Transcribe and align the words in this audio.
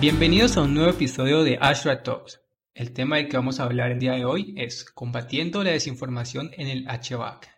Bienvenidos 0.00 0.56
a 0.56 0.62
un 0.62 0.74
nuevo 0.74 0.90
episodio 0.90 1.42
de 1.42 1.58
Ashra 1.60 2.04
Talks. 2.04 2.40
El 2.72 2.92
tema 2.92 3.16
del 3.16 3.28
que 3.28 3.36
vamos 3.36 3.58
a 3.58 3.64
hablar 3.64 3.90
el 3.90 3.98
día 3.98 4.12
de 4.12 4.24
hoy 4.24 4.54
es 4.56 4.84
combatiendo 4.84 5.64
la 5.64 5.72
desinformación 5.72 6.50
en 6.56 6.68
el 6.68 6.86
HVAC. 6.86 7.48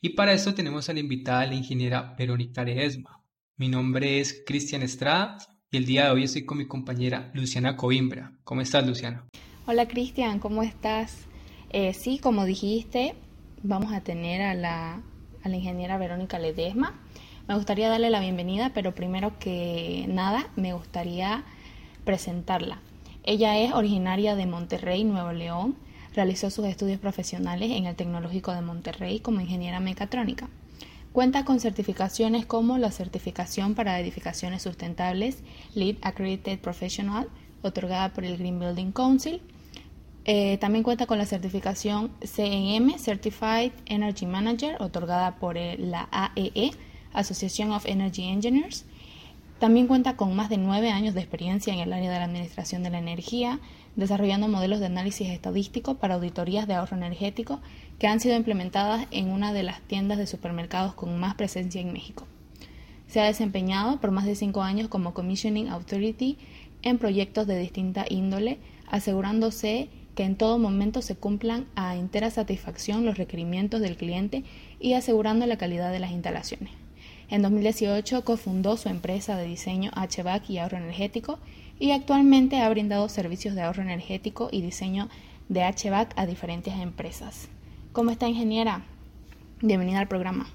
Y 0.00 0.10
para 0.10 0.32
eso 0.32 0.54
tenemos 0.54 0.88
a 0.88 0.92
la 0.92 1.00
invitada, 1.00 1.46
la 1.46 1.54
ingeniera 1.54 2.14
Verónica 2.16 2.62
Ledesma. 2.62 3.24
Mi 3.56 3.68
nombre 3.68 4.20
es 4.20 4.44
Cristian 4.46 4.82
Estrada 4.82 5.38
y 5.68 5.78
el 5.78 5.84
día 5.84 6.04
de 6.04 6.10
hoy 6.12 6.22
estoy 6.22 6.44
con 6.44 6.58
mi 6.58 6.68
compañera 6.68 7.32
Luciana 7.34 7.76
Coimbra. 7.76 8.38
¿Cómo 8.44 8.60
estás, 8.60 8.86
Luciana? 8.86 9.26
Hola, 9.66 9.88
Cristian, 9.88 10.38
¿cómo 10.38 10.62
estás? 10.62 11.26
Eh, 11.70 11.92
sí, 11.92 12.20
como 12.20 12.44
dijiste, 12.44 13.16
vamos 13.64 13.92
a 13.92 14.00
tener 14.00 14.42
a 14.42 14.54
la, 14.54 15.02
a 15.42 15.48
la 15.48 15.56
ingeniera 15.56 15.98
Verónica 15.98 16.38
Ledesma. 16.38 17.00
Me 17.48 17.56
gustaría 17.56 17.88
darle 17.88 18.10
la 18.10 18.20
bienvenida, 18.20 18.70
pero 18.72 18.94
primero 18.94 19.40
que 19.40 20.04
nada, 20.08 20.52
me 20.54 20.72
gustaría 20.72 21.44
presentarla. 22.04 22.80
Ella 23.22 23.58
es 23.58 23.72
originaria 23.72 24.34
de 24.34 24.46
Monterrey, 24.46 25.04
Nuevo 25.04 25.32
León. 25.32 25.76
Realizó 26.14 26.50
sus 26.50 26.66
estudios 26.66 26.98
profesionales 26.98 27.70
en 27.70 27.86
el 27.86 27.94
Tecnológico 27.94 28.52
de 28.52 28.62
Monterrey 28.62 29.20
como 29.20 29.40
ingeniera 29.40 29.78
mecatrónica. 29.80 30.48
Cuenta 31.12 31.44
con 31.44 31.58
certificaciones 31.60 32.46
como 32.46 32.78
la 32.78 32.92
certificación 32.92 33.74
para 33.74 33.98
edificaciones 33.98 34.62
sustentables 34.62 35.42
Lead 35.74 35.96
Accredited 36.02 36.60
Professional, 36.60 37.28
otorgada 37.62 38.12
por 38.12 38.24
el 38.24 38.38
Green 38.38 38.60
Building 38.60 38.92
Council. 38.92 39.42
Eh, 40.24 40.58
también 40.58 40.84
cuenta 40.84 41.06
con 41.06 41.18
la 41.18 41.26
certificación 41.26 42.12
CNM, 42.20 42.98
Certified 42.98 43.72
Energy 43.86 44.26
Manager, 44.26 44.76
otorgada 44.80 45.36
por 45.36 45.56
la 45.56 46.08
AEE, 46.12 46.50
e, 46.54 46.70
Association 47.12 47.72
of 47.72 47.86
Energy 47.86 48.28
Engineers. 48.28 48.84
También 49.60 49.88
cuenta 49.88 50.16
con 50.16 50.34
más 50.34 50.48
de 50.48 50.56
nueve 50.56 50.90
años 50.90 51.12
de 51.12 51.20
experiencia 51.20 51.74
en 51.74 51.80
el 51.80 51.92
área 51.92 52.10
de 52.10 52.18
la 52.18 52.24
administración 52.24 52.82
de 52.82 52.88
la 52.88 52.98
energía, 52.98 53.60
desarrollando 53.94 54.48
modelos 54.48 54.80
de 54.80 54.86
análisis 54.86 55.28
estadístico 55.28 55.96
para 55.96 56.14
auditorías 56.14 56.66
de 56.66 56.72
ahorro 56.72 56.96
energético 56.96 57.60
que 57.98 58.06
han 58.06 58.20
sido 58.20 58.36
implementadas 58.36 59.06
en 59.10 59.28
una 59.28 59.52
de 59.52 59.62
las 59.62 59.82
tiendas 59.82 60.16
de 60.16 60.26
supermercados 60.26 60.94
con 60.94 61.20
más 61.20 61.34
presencia 61.34 61.78
en 61.78 61.92
México. 61.92 62.26
Se 63.06 63.20
ha 63.20 63.26
desempeñado 63.26 64.00
por 64.00 64.12
más 64.12 64.24
de 64.24 64.34
cinco 64.34 64.62
años 64.62 64.88
como 64.88 65.12
Commissioning 65.12 65.68
Authority 65.68 66.38
en 66.80 66.96
proyectos 66.96 67.46
de 67.46 67.58
distinta 67.58 68.06
índole, 68.08 68.60
asegurándose 68.90 69.90
que 70.14 70.24
en 70.24 70.36
todo 70.36 70.58
momento 70.58 71.02
se 71.02 71.16
cumplan 71.16 71.66
a 71.76 71.96
entera 71.96 72.30
satisfacción 72.30 73.04
los 73.04 73.18
requerimientos 73.18 73.82
del 73.82 73.98
cliente 73.98 74.42
y 74.80 74.94
asegurando 74.94 75.44
la 75.44 75.58
calidad 75.58 75.92
de 75.92 76.00
las 76.00 76.12
instalaciones. 76.12 76.79
En 77.30 77.42
2018 77.42 78.24
cofundó 78.24 78.76
su 78.76 78.88
empresa 78.88 79.36
de 79.36 79.44
diseño 79.44 79.92
HVAC 79.92 80.50
y 80.50 80.58
ahorro 80.58 80.78
energético 80.78 81.38
y 81.78 81.92
actualmente 81.92 82.60
ha 82.60 82.68
brindado 82.68 83.08
servicios 83.08 83.54
de 83.54 83.62
ahorro 83.62 83.82
energético 83.82 84.48
y 84.50 84.62
diseño 84.62 85.08
de 85.48 85.60
HVAC 85.60 86.12
a 86.16 86.26
diferentes 86.26 86.74
empresas. 86.74 87.48
¿Cómo 87.92 88.10
está, 88.10 88.26
ingeniera? 88.26 88.82
Bienvenida 89.62 90.00
al 90.00 90.08
programa. 90.08 90.48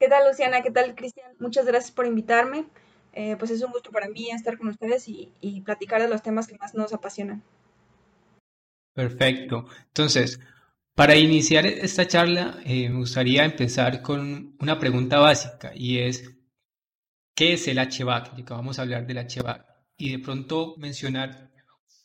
¿Qué 0.00 0.08
tal, 0.08 0.26
Luciana? 0.28 0.62
¿Qué 0.62 0.72
tal, 0.72 0.96
Cristian? 0.96 1.30
Muchas 1.38 1.64
gracias 1.64 1.92
por 1.92 2.06
invitarme. 2.06 2.64
Eh, 3.12 3.36
pues 3.38 3.52
es 3.52 3.62
un 3.62 3.70
gusto 3.70 3.92
para 3.92 4.08
mí 4.08 4.30
estar 4.30 4.58
con 4.58 4.66
ustedes 4.66 5.06
y, 5.06 5.32
y 5.40 5.60
platicar 5.60 6.02
de 6.02 6.08
los 6.08 6.22
temas 6.22 6.48
que 6.48 6.58
más 6.58 6.74
nos 6.74 6.92
apasionan. 6.92 7.40
Perfecto. 8.94 9.66
Entonces, 9.86 10.40
para 11.00 11.16
iniciar 11.16 11.64
esta 11.64 12.06
charla, 12.06 12.60
eh, 12.62 12.90
me 12.90 12.98
gustaría 12.98 13.42
empezar 13.42 14.02
con 14.02 14.54
una 14.60 14.78
pregunta 14.78 15.18
básica 15.18 15.72
y 15.74 15.96
es, 15.96 16.30
¿qué 17.34 17.54
es 17.54 17.66
el 17.68 17.78
HVAC? 17.78 18.38
Y 18.38 18.42
que 18.42 18.52
vamos 18.52 18.78
a 18.78 18.82
hablar 18.82 19.06
del 19.06 19.16
HVAC. 19.16 19.64
Y 19.96 20.10
de 20.10 20.18
pronto 20.18 20.74
mencionar 20.76 21.52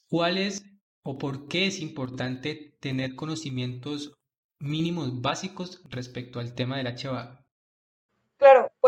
cuál 0.07 0.37
es 0.37 0.63
o 1.03 1.17
por 1.17 1.49
qué 1.49 1.67
es 1.67 1.81
importante 1.81 2.77
tener 2.79 3.15
conocimientos 3.15 4.13
mínimos 4.61 5.21
básicos 5.21 5.81
respecto 5.89 6.39
al 6.39 6.55
tema 6.55 6.77
del 6.77 6.87
HVAC. 6.87 7.44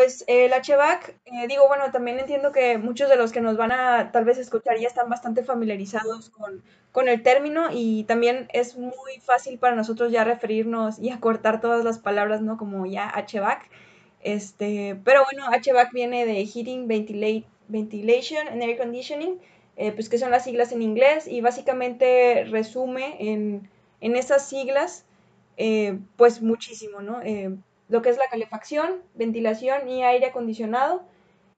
Pues 0.07 0.23
el 0.27 0.51
HVAC, 0.53 1.15
eh, 1.25 1.47
digo, 1.49 1.67
bueno, 1.67 1.91
también 1.91 2.17
entiendo 2.17 2.53
que 2.53 2.77
muchos 2.77 3.09
de 3.09 3.17
los 3.17 3.33
que 3.33 3.41
nos 3.41 3.57
van 3.57 3.73
a 3.73 4.13
tal 4.13 4.23
vez 4.23 4.37
escuchar 4.37 4.79
ya 4.79 4.87
están 4.87 5.09
bastante 5.09 5.43
familiarizados 5.43 6.29
con, 6.29 6.63
con 6.93 7.09
el 7.09 7.23
término 7.23 7.67
y 7.73 8.05
también 8.05 8.47
es 8.53 8.77
muy 8.77 9.19
fácil 9.21 9.59
para 9.59 9.75
nosotros 9.75 10.09
ya 10.09 10.23
referirnos 10.23 10.97
y 10.97 11.09
acortar 11.11 11.59
todas 11.59 11.83
las 11.83 11.99
palabras, 11.99 12.41
¿no? 12.41 12.55
Como 12.55 12.85
ya 12.85 13.11
HVAC. 13.17 13.69
Este, 14.21 14.97
pero 15.03 15.25
bueno, 15.25 15.51
HVAC 15.51 15.91
viene 15.91 16.25
de 16.25 16.45
Heating, 16.45 16.87
Ventilation 17.67 18.47
and 18.47 18.63
Air 18.63 18.77
Conditioning, 18.77 19.41
eh, 19.75 19.91
pues 19.91 20.07
que 20.07 20.19
son 20.19 20.31
las 20.31 20.45
siglas 20.45 20.71
en 20.71 20.83
inglés 20.83 21.27
y 21.27 21.41
básicamente 21.41 22.45
resume 22.45 23.17
en, 23.19 23.69
en 23.99 24.15
esas 24.15 24.47
siglas 24.47 25.03
eh, 25.57 25.99
pues 26.15 26.41
muchísimo, 26.41 27.01
¿no? 27.01 27.19
Lo 27.89 28.01
que 28.01 28.09
es 28.09 28.17
la 28.17 28.27
calefacción, 28.29 29.01
ventilación 29.15 29.87
y 29.87 30.03
aire 30.03 30.27
acondicionado. 30.27 31.03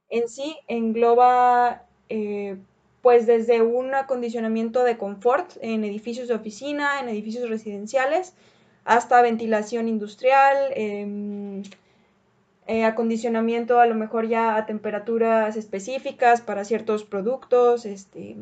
En 0.09 0.27
sí 0.27 0.57
engloba 0.67 1.83
eh, 2.09 2.57
pues 3.01 3.25
desde 3.25 3.61
un 3.61 3.95
acondicionamiento 3.95 4.83
de 4.83 4.97
confort 4.97 5.51
en 5.61 5.83
edificios 5.83 6.27
de 6.27 6.35
oficina, 6.35 6.99
en 6.99 7.09
edificios 7.09 7.49
residenciales, 7.49 8.33
hasta 8.83 9.21
ventilación 9.21 9.87
industrial, 9.87 10.57
em, 10.75 11.63
eh, 12.67 12.85
acondicionamiento 12.85 13.79
a 13.79 13.87
lo 13.87 13.95
mejor 13.95 14.27
ya 14.27 14.55
a 14.55 14.65
temperaturas 14.65 15.55
específicas 15.57 16.41
para 16.41 16.65
ciertos 16.65 17.03
productos, 17.03 17.85
este, 17.85 18.35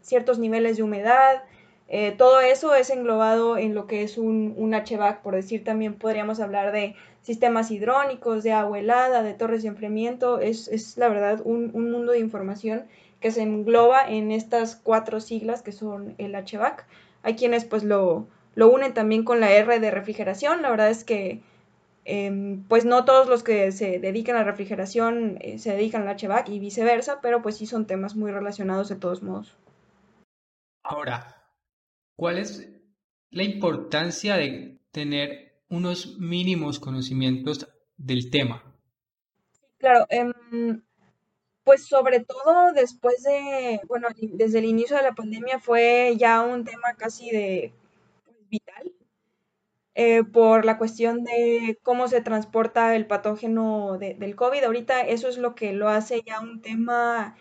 ciertos 0.00 0.38
niveles 0.38 0.76
de 0.76 0.82
humedad, 0.82 1.42
eh, 1.90 2.12
todo 2.12 2.40
eso 2.40 2.74
es 2.74 2.90
englobado 2.90 3.56
en 3.56 3.74
lo 3.74 3.86
que 3.86 4.02
es 4.02 4.18
un, 4.18 4.52
un, 4.58 4.74
HVAC, 4.74 5.22
por 5.22 5.34
decir 5.34 5.64
también 5.64 5.94
podríamos 5.94 6.38
hablar 6.38 6.70
de 6.70 6.94
sistemas 7.22 7.70
hidrónicos, 7.70 8.44
de 8.44 8.52
agua 8.52 8.78
helada, 8.78 9.22
de 9.22 9.32
torres 9.32 9.62
de 9.62 9.68
enfriamiento, 9.68 10.38
es, 10.38 10.68
es 10.68 10.98
la 10.98 11.08
verdad 11.08 11.40
un, 11.44 11.70
un, 11.72 11.90
mundo 11.90 12.12
de 12.12 12.18
información 12.18 12.84
que 13.20 13.30
se 13.30 13.40
engloba 13.42 14.06
en 14.06 14.30
estas 14.32 14.76
cuatro 14.76 15.20
siglas 15.20 15.62
que 15.62 15.72
son 15.72 16.14
el 16.18 16.34
HVAC. 16.34 16.86
Hay 17.22 17.36
quienes 17.36 17.64
pues 17.64 17.84
lo, 17.84 18.26
lo 18.54 18.68
unen 18.68 18.92
también 18.92 19.24
con 19.24 19.40
la 19.40 19.50
R 19.50 19.80
de 19.80 19.90
refrigeración, 19.90 20.60
la 20.60 20.70
verdad 20.70 20.90
es 20.90 21.04
que 21.04 21.40
em, 22.04 22.64
pues 22.64 22.84
no 22.84 23.06
todos 23.06 23.28
los 23.28 23.42
que 23.42 23.72
se 23.72 23.98
dedican 23.98 24.36
a 24.36 24.44
refrigeración 24.44 25.38
eh, 25.40 25.58
se 25.58 25.72
dedican 25.72 26.06
al 26.06 26.16
HVAC 26.18 26.50
y 26.50 26.58
viceversa, 26.58 27.20
pero 27.22 27.40
pues 27.40 27.56
sí 27.56 27.64
son 27.64 27.86
temas 27.86 28.14
muy 28.14 28.30
relacionados 28.30 28.90
de 28.90 28.96
todos 28.96 29.22
modos. 29.22 29.56
Ahora, 30.84 31.37
¿Cuál 32.18 32.38
es 32.38 32.68
la 33.30 33.44
importancia 33.44 34.36
de 34.36 34.80
tener 34.90 35.62
unos 35.68 36.18
mínimos 36.18 36.80
conocimientos 36.80 37.68
del 37.96 38.28
tema? 38.28 38.74
Claro, 39.78 40.04
em, 40.08 40.82
pues 41.62 41.86
sobre 41.86 42.18
todo 42.18 42.72
después 42.74 43.22
de, 43.22 43.80
bueno, 43.86 44.08
desde 44.20 44.58
el 44.58 44.64
inicio 44.64 44.96
de 44.96 45.04
la 45.04 45.14
pandemia 45.14 45.60
fue 45.60 46.16
ya 46.18 46.42
un 46.42 46.64
tema 46.64 46.94
casi 46.96 47.30
de 47.30 47.72
pues, 48.24 48.48
vital 48.48 48.92
eh, 49.94 50.24
por 50.24 50.64
la 50.64 50.76
cuestión 50.76 51.22
de 51.22 51.78
cómo 51.84 52.08
se 52.08 52.20
transporta 52.20 52.96
el 52.96 53.06
patógeno 53.06 53.96
del 53.96 54.34
COVID. 54.34 54.64
Ahorita 54.64 55.02
eso 55.02 55.28
es 55.28 55.38
lo 55.38 55.54
que 55.54 55.72
lo 55.72 55.88
hace 55.88 56.22
ya 56.26 56.40
un 56.40 56.62
tema 56.62 57.36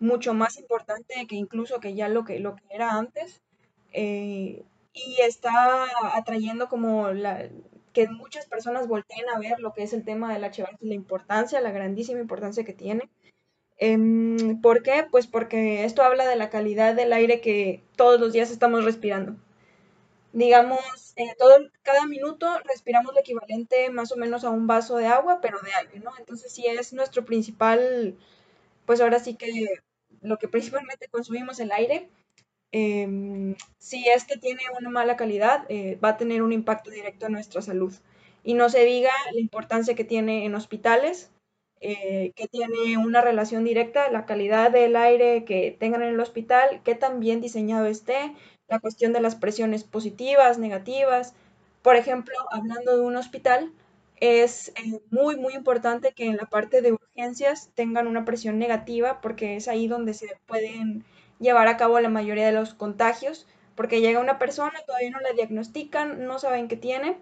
mucho 0.00 0.34
más 0.34 0.58
importante 0.58 1.24
que 1.28 1.36
incluso 1.36 1.78
que 1.78 1.94
ya 1.94 2.08
lo 2.08 2.24
que, 2.24 2.40
lo 2.40 2.56
que 2.56 2.64
era 2.70 2.98
antes. 2.98 3.44
Eh, 3.92 4.64
y 4.92 5.16
está 5.20 5.86
atrayendo 6.14 6.68
como 6.68 7.10
la, 7.12 7.48
que 7.92 8.08
muchas 8.08 8.46
personas 8.46 8.88
volteen 8.88 9.28
a 9.28 9.38
ver 9.38 9.60
lo 9.60 9.72
que 9.72 9.82
es 9.82 9.92
el 9.92 10.04
tema 10.04 10.32
del 10.32 10.44
HVAC 10.44 10.76
y 10.80 10.88
la 10.88 10.94
importancia, 10.94 11.60
la 11.60 11.70
grandísima 11.70 12.20
importancia 12.20 12.64
que 12.64 12.72
tiene. 12.72 13.08
Em, 13.78 14.60
¿Por 14.60 14.82
qué? 14.82 15.06
Pues 15.10 15.26
porque 15.26 15.84
esto 15.84 16.02
habla 16.02 16.26
de 16.26 16.36
la 16.36 16.50
calidad 16.50 16.94
del 16.94 17.12
aire 17.12 17.40
que 17.40 17.82
todos 17.96 18.20
los 18.20 18.32
días 18.32 18.50
estamos 18.50 18.84
respirando. 18.84 19.36
Digamos, 20.32 20.80
eh, 21.16 21.34
todo, 21.38 21.54
cada 21.82 22.06
minuto 22.06 22.46
respiramos 22.64 23.14
lo 23.14 23.20
equivalente 23.20 23.90
más 23.90 24.12
o 24.12 24.16
menos 24.16 24.44
a 24.44 24.50
un 24.50 24.66
vaso 24.66 24.96
de 24.96 25.06
agua, 25.06 25.40
pero 25.40 25.58
de 25.60 25.72
aire, 25.74 26.00
¿no? 26.00 26.12
Entonces, 26.18 26.52
si 26.52 26.66
es 26.66 26.92
nuestro 26.92 27.24
principal, 27.24 28.16
pues 28.86 29.00
ahora 29.00 29.20
sí 29.20 29.34
que 29.36 29.66
lo 30.22 30.38
que 30.38 30.48
principalmente 30.48 31.08
consumimos 31.08 31.60
el 31.60 31.72
aire, 31.72 32.08
Em, 32.72 33.54
si 33.78 34.06
es 34.08 34.24
que 34.24 34.36
tiene 34.36 34.60
una 34.78 34.90
mala 34.90 35.16
calidad, 35.16 35.64
eh, 35.68 35.98
va 36.04 36.10
a 36.10 36.16
tener 36.16 36.42
un 36.42 36.52
impacto 36.52 36.90
directo 36.90 37.26
en 37.26 37.32
nuestra 37.32 37.62
salud. 37.62 37.94
Y 38.44 38.54
no 38.54 38.68
se 38.68 38.84
diga 38.84 39.10
la 39.32 39.40
importancia 39.40 39.94
que 39.94 40.04
tiene 40.04 40.44
en 40.44 40.54
hospitales, 40.54 41.30
eh, 41.80 42.32
que 42.34 42.48
tiene 42.48 42.98
una 42.98 43.20
relación 43.20 43.64
directa, 43.64 44.10
la 44.10 44.26
calidad 44.26 44.70
del 44.70 44.96
aire 44.96 45.44
que 45.44 45.76
tengan 45.78 46.02
en 46.02 46.10
el 46.10 46.20
hospital, 46.20 46.82
que 46.84 46.94
tan 46.94 47.20
bien 47.20 47.40
diseñado 47.40 47.86
esté, 47.86 48.34
la 48.68 48.80
cuestión 48.80 49.12
de 49.12 49.20
las 49.20 49.36
presiones 49.36 49.84
positivas, 49.84 50.58
negativas. 50.58 51.34
Por 51.82 51.96
ejemplo, 51.96 52.34
hablando 52.50 52.96
de 52.96 53.02
un 53.02 53.16
hospital, 53.16 53.72
es 54.20 54.70
eh, 54.70 55.00
muy, 55.10 55.36
muy 55.36 55.54
importante 55.54 56.12
que 56.12 56.26
en 56.26 56.36
la 56.36 56.46
parte 56.46 56.82
de 56.82 56.92
urgencias 56.92 57.70
tengan 57.74 58.06
una 58.06 58.24
presión 58.24 58.58
negativa 58.58 59.20
porque 59.20 59.56
es 59.56 59.68
ahí 59.68 59.86
donde 59.86 60.14
se 60.14 60.36
pueden 60.46 61.04
llevar 61.38 61.68
a 61.68 61.76
cabo 61.76 62.00
la 62.00 62.08
mayoría 62.08 62.46
de 62.46 62.52
los 62.52 62.74
contagios, 62.74 63.46
porque 63.74 64.00
llega 64.00 64.20
una 64.20 64.38
persona, 64.38 64.80
todavía 64.86 65.10
no 65.10 65.20
la 65.20 65.32
diagnostican, 65.32 66.26
no 66.26 66.38
saben 66.38 66.68
qué 66.68 66.76
tiene, 66.76 67.18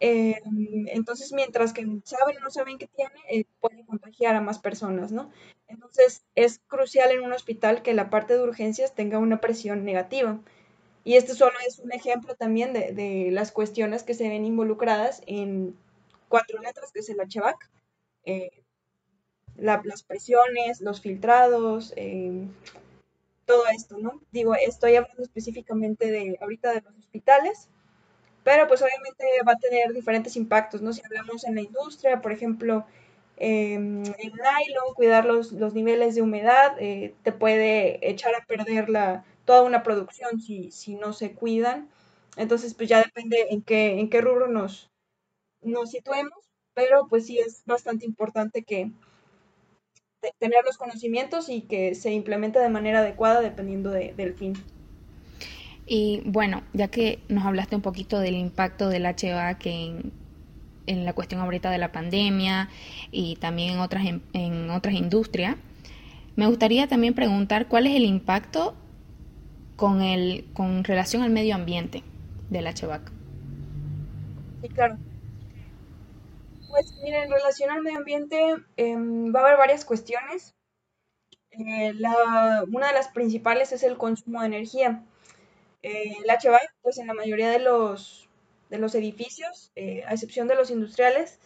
eh, 0.00 0.40
entonces 0.88 1.32
mientras 1.32 1.72
que 1.72 1.86
saben 2.04 2.38
o 2.38 2.40
no 2.40 2.50
saben 2.50 2.78
qué 2.78 2.86
tiene, 2.86 3.14
eh, 3.30 3.44
pueden 3.60 3.84
contagiar 3.84 4.34
a 4.34 4.40
más 4.40 4.58
personas, 4.58 5.12
¿no? 5.12 5.30
Entonces 5.68 6.24
es 6.34 6.60
crucial 6.66 7.10
en 7.12 7.20
un 7.22 7.32
hospital 7.32 7.82
que 7.82 7.94
la 7.94 8.10
parte 8.10 8.34
de 8.34 8.42
urgencias 8.42 8.94
tenga 8.94 9.18
una 9.18 9.40
presión 9.40 9.84
negativa. 9.84 10.40
Y 11.04 11.16
este 11.16 11.34
solo 11.34 11.54
es 11.66 11.78
un 11.78 11.92
ejemplo 11.92 12.34
también 12.34 12.72
de, 12.72 12.92
de 12.92 13.30
las 13.30 13.52
cuestiones 13.52 14.02
que 14.02 14.14
se 14.14 14.28
ven 14.28 14.44
involucradas 14.44 15.22
en 15.26 15.76
cuatro 16.28 16.60
letras, 16.60 16.92
que 16.92 17.00
es 17.00 17.08
el 17.10 17.18
HVAC, 17.18 17.70
eh, 18.24 18.50
las 19.56 20.02
presiones, 20.02 20.80
los 20.80 21.02
filtrados, 21.02 21.92
eh, 21.96 22.46
todo 23.50 23.64
esto, 23.66 23.98
¿no? 23.98 24.20
Digo, 24.30 24.54
estoy 24.54 24.94
hablando 24.94 25.24
específicamente 25.24 26.08
de 26.08 26.38
ahorita 26.40 26.72
de 26.72 26.82
los 26.82 26.96
hospitales, 26.96 27.68
pero 28.44 28.68
pues 28.68 28.80
obviamente 28.80 29.24
va 29.46 29.52
a 29.52 29.56
tener 29.56 29.92
diferentes 29.92 30.36
impactos, 30.36 30.82
¿no? 30.82 30.92
Si 30.92 31.02
hablamos 31.04 31.44
en 31.44 31.56
la 31.56 31.62
industria, 31.62 32.22
por 32.22 32.30
ejemplo, 32.30 32.86
eh, 33.38 33.74
en 33.74 34.02
nylon, 34.04 34.94
cuidar 34.94 35.24
los, 35.24 35.50
los 35.50 35.74
niveles 35.74 36.14
de 36.14 36.22
humedad, 36.22 36.76
eh, 36.78 37.16
te 37.24 37.32
puede 37.32 38.08
echar 38.08 38.36
a 38.36 38.46
perder 38.46 38.88
la, 38.88 39.24
toda 39.44 39.62
una 39.62 39.82
producción 39.82 40.40
si, 40.40 40.70
si 40.70 40.94
no 40.94 41.12
se 41.12 41.32
cuidan. 41.32 41.88
Entonces, 42.36 42.74
pues 42.74 42.88
ya 42.88 43.02
depende 43.02 43.48
en 43.50 43.62
qué, 43.62 43.98
en 43.98 44.08
qué 44.10 44.20
rubro 44.20 44.46
nos, 44.46 44.92
nos 45.60 45.90
situemos, 45.90 46.38
pero 46.72 47.08
pues 47.08 47.26
sí 47.26 47.40
es 47.40 47.64
bastante 47.66 48.06
importante 48.06 48.62
que 48.62 48.92
tener 50.38 50.64
los 50.64 50.76
conocimientos 50.76 51.48
y 51.48 51.62
que 51.62 51.94
se 51.94 52.12
implemente 52.12 52.58
de 52.58 52.68
manera 52.68 53.00
adecuada 53.00 53.40
dependiendo 53.40 53.90
de, 53.90 54.14
del 54.16 54.34
fin. 54.34 54.54
Y 55.86 56.22
bueno, 56.24 56.62
ya 56.72 56.88
que 56.88 57.20
nos 57.28 57.44
hablaste 57.44 57.74
un 57.74 57.82
poquito 57.82 58.20
del 58.20 58.36
impacto 58.36 58.88
del 58.88 59.04
HVAC 59.04 59.66
en, 59.66 60.12
en 60.86 61.04
la 61.04 61.12
cuestión 61.12 61.40
ahorita 61.40 61.70
de 61.70 61.78
la 61.78 61.92
pandemia 61.92 62.68
y 63.10 63.36
también 63.36 63.74
en 63.74 63.80
otras, 63.80 64.06
en, 64.06 64.22
en 64.32 64.70
otras 64.70 64.94
industrias, 64.94 65.56
me 66.36 66.46
gustaría 66.46 66.86
también 66.86 67.14
preguntar 67.14 67.66
cuál 67.68 67.86
es 67.86 67.96
el 67.96 68.04
impacto 68.04 68.76
con, 69.76 70.02
el, 70.02 70.46
con 70.52 70.84
relación 70.84 71.22
al 71.22 71.30
medio 71.30 71.54
ambiente 71.54 72.04
del 72.50 72.66
HVAC. 72.66 73.12
Sí, 74.62 74.68
claro. 74.68 74.98
Pues 76.70 76.92
mira, 77.02 77.24
en 77.24 77.30
relación 77.30 77.70
al 77.70 77.82
medio 77.82 77.98
ambiente 77.98 78.54
em, 78.76 79.34
va 79.34 79.40
a 79.40 79.42
haber 79.44 79.58
varias 79.58 79.84
cuestiones. 79.84 80.54
Eh, 81.50 81.92
la, 81.94 82.64
una 82.72 82.88
de 82.88 82.92
las 82.92 83.08
principales 83.08 83.72
es 83.72 83.82
el 83.82 83.98
consumo 83.98 84.40
de 84.40 84.46
energía. 84.46 85.04
Eh, 85.82 86.14
el 86.24 86.30
HVAC, 86.30 86.74
pues 86.82 86.98
en 86.98 87.08
la 87.08 87.14
mayoría 87.14 87.50
de 87.50 87.58
los, 87.58 88.28
de 88.70 88.78
los 88.78 88.94
edificios, 88.94 89.72
eh, 89.76 90.04
a 90.06 90.14
excepción 90.14 90.48
de 90.48 90.54
los 90.56 90.70
industriales, 90.70 91.40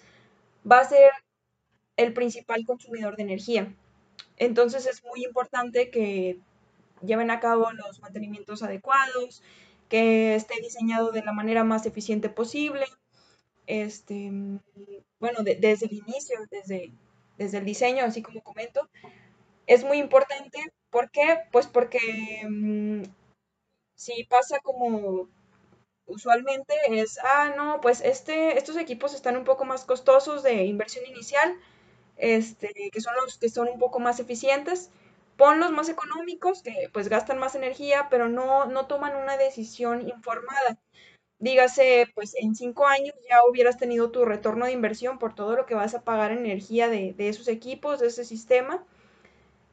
va 0.70 0.80
a 0.80 0.88
ser 0.88 1.10
el 1.96 2.12
principal 2.12 2.64
consumidor 2.66 3.16
de 3.16 3.22
energía. 3.24 3.74
Entonces 4.36 4.86
es 4.86 5.04
muy 5.04 5.24
importante 5.24 5.90
que 5.90 6.40
lleven 7.04 7.30
a 7.30 7.40
cabo 7.40 7.70
los 7.72 8.00
mantenimientos 8.00 8.62
adecuados, 8.62 9.42
que 9.88 10.34
esté 10.34 10.60
diseñado 10.60 11.12
de 11.12 11.22
la 11.22 11.32
manera 11.32 11.64
más 11.64 11.86
eficiente 11.86 12.28
posible, 12.28 12.86
este, 13.66 14.30
bueno, 15.18 15.40
desde 15.42 15.86
el 15.86 15.92
inicio, 15.92 16.38
desde, 16.50 16.92
desde 17.38 17.58
el 17.58 17.64
diseño, 17.64 18.04
así 18.04 18.22
como 18.22 18.42
comento, 18.42 18.88
es 19.66 19.84
muy 19.84 19.98
importante. 19.98 20.72
¿Por 20.90 21.10
qué? 21.10 21.40
Pues 21.50 21.66
porque 21.66 21.98
mm, 22.48 23.02
si 23.96 24.24
pasa 24.24 24.58
como 24.60 25.28
usualmente 26.06 26.74
es, 26.88 27.18
ah, 27.22 27.54
no, 27.56 27.80
pues 27.80 28.00
este, 28.02 28.58
estos 28.58 28.76
equipos 28.76 29.14
están 29.14 29.36
un 29.36 29.44
poco 29.44 29.64
más 29.64 29.84
costosos 29.84 30.42
de 30.42 30.64
inversión 30.64 31.06
inicial, 31.06 31.56
este, 32.16 32.90
que 32.92 33.00
son 33.00 33.14
los 33.16 33.38
que 33.38 33.48
son 33.48 33.68
un 33.68 33.78
poco 33.78 34.00
más 34.00 34.20
eficientes, 34.20 34.90
ponlos 35.36 35.72
más 35.72 35.88
económicos, 35.88 36.62
que 36.62 36.90
pues 36.92 37.08
gastan 37.08 37.38
más 37.38 37.54
energía, 37.54 38.08
pero 38.10 38.28
no, 38.28 38.66
no 38.66 38.86
toman 38.86 39.16
una 39.16 39.36
decisión 39.36 40.08
informada 40.08 40.78
dígase, 41.44 42.06
pues 42.14 42.34
en 42.40 42.54
cinco 42.54 42.86
años 42.86 43.14
ya 43.28 43.44
hubieras 43.48 43.76
tenido 43.76 44.10
tu 44.10 44.24
retorno 44.24 44.64
de 44.64 44.72
inversión 44.72 45.18
por 45.18 45.34
todo 45.34 45.56
lo 45.56 45.66
que 45.66 45.74
vas 45.74 45.94
a 45.94 46.02
pagar 46.02 46.32
en 46.32 46.38
energía 46.38 46.88
de, 46.88 47.14
esos 47.18 47.48
equipos, 47.48 48.00
de 48.00 48.06
ese 48.08 48.24
sistema. 48.24 48.82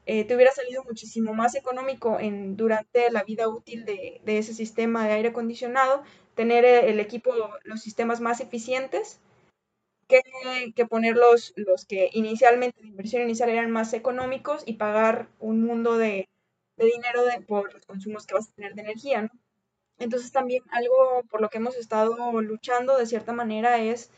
Eh, 0.04 0.24
te 0.24 0.34
hubiera 0.36 0.52
salido 0.52 0.84
muchísimo 0.84 1.32
más 1.32 1.54
económico 1.54 2.18
en, 2.20 2.56
durante 2.56 3.10
la 3.10 3.22
vida 3.24 3.48
útil 3.48 3.86
de, 3.86 4.20
ese 4.26 4.52
sistema 4.52 5.06
de 5.06 5.14
aire 5.14 5.28
acondicionado, 5.30 6.02
tener 6.34 6.64
eh, 6.66 6.90
el 6.90 7.00
equipo, 7.00 7.32
los 7.64 7.80
sistemas 7.80 8.20
más 8.20 8.40
eficientes, 8.40 9.18
que, 10.08 10.86
poner 10.86 11.16
los, 11.16 11.54
los 11.56 11.86
que 11.86 12.10
inicialmente, 12.12 12.82
la 12.82 12.88
inversión 12.88 13.22
inicial 13.22 13.48
eran 13.48 13.70
más 13.70 13.94
económicos 13.94 14.62
y 14.66 14.74
pagar 14.74 15.28
un 15.40 15.62
mundo 15.62 15.96
de, 15.96 16.28
de 16.76 16.84
dinero 16.84 17.24
de, 17.24 17.40
por 17.40 17.72
los 17.72 17.86
consumos 17.86 18.26
que 18.26 18.34
vas 18.34 18.50
a 18.50 18.52
tener 18.52 18.74
de 18.74 18.82
energía, 18.82 19.22
¿no? 19.22 19.30
Entonces 20.02 20.32
también 20.32 20.62
algo 20.70 21.22
por 21.30 21.40
lo 21.40 21.48
que 21.48 21.58
hemos 21.58 21.76
estado 21.76 22.40
luchando 22.40 22.96
de 22.96 23.06
cierta 23.06 23.32
manera 23.32 23.78
es 23.78 24.10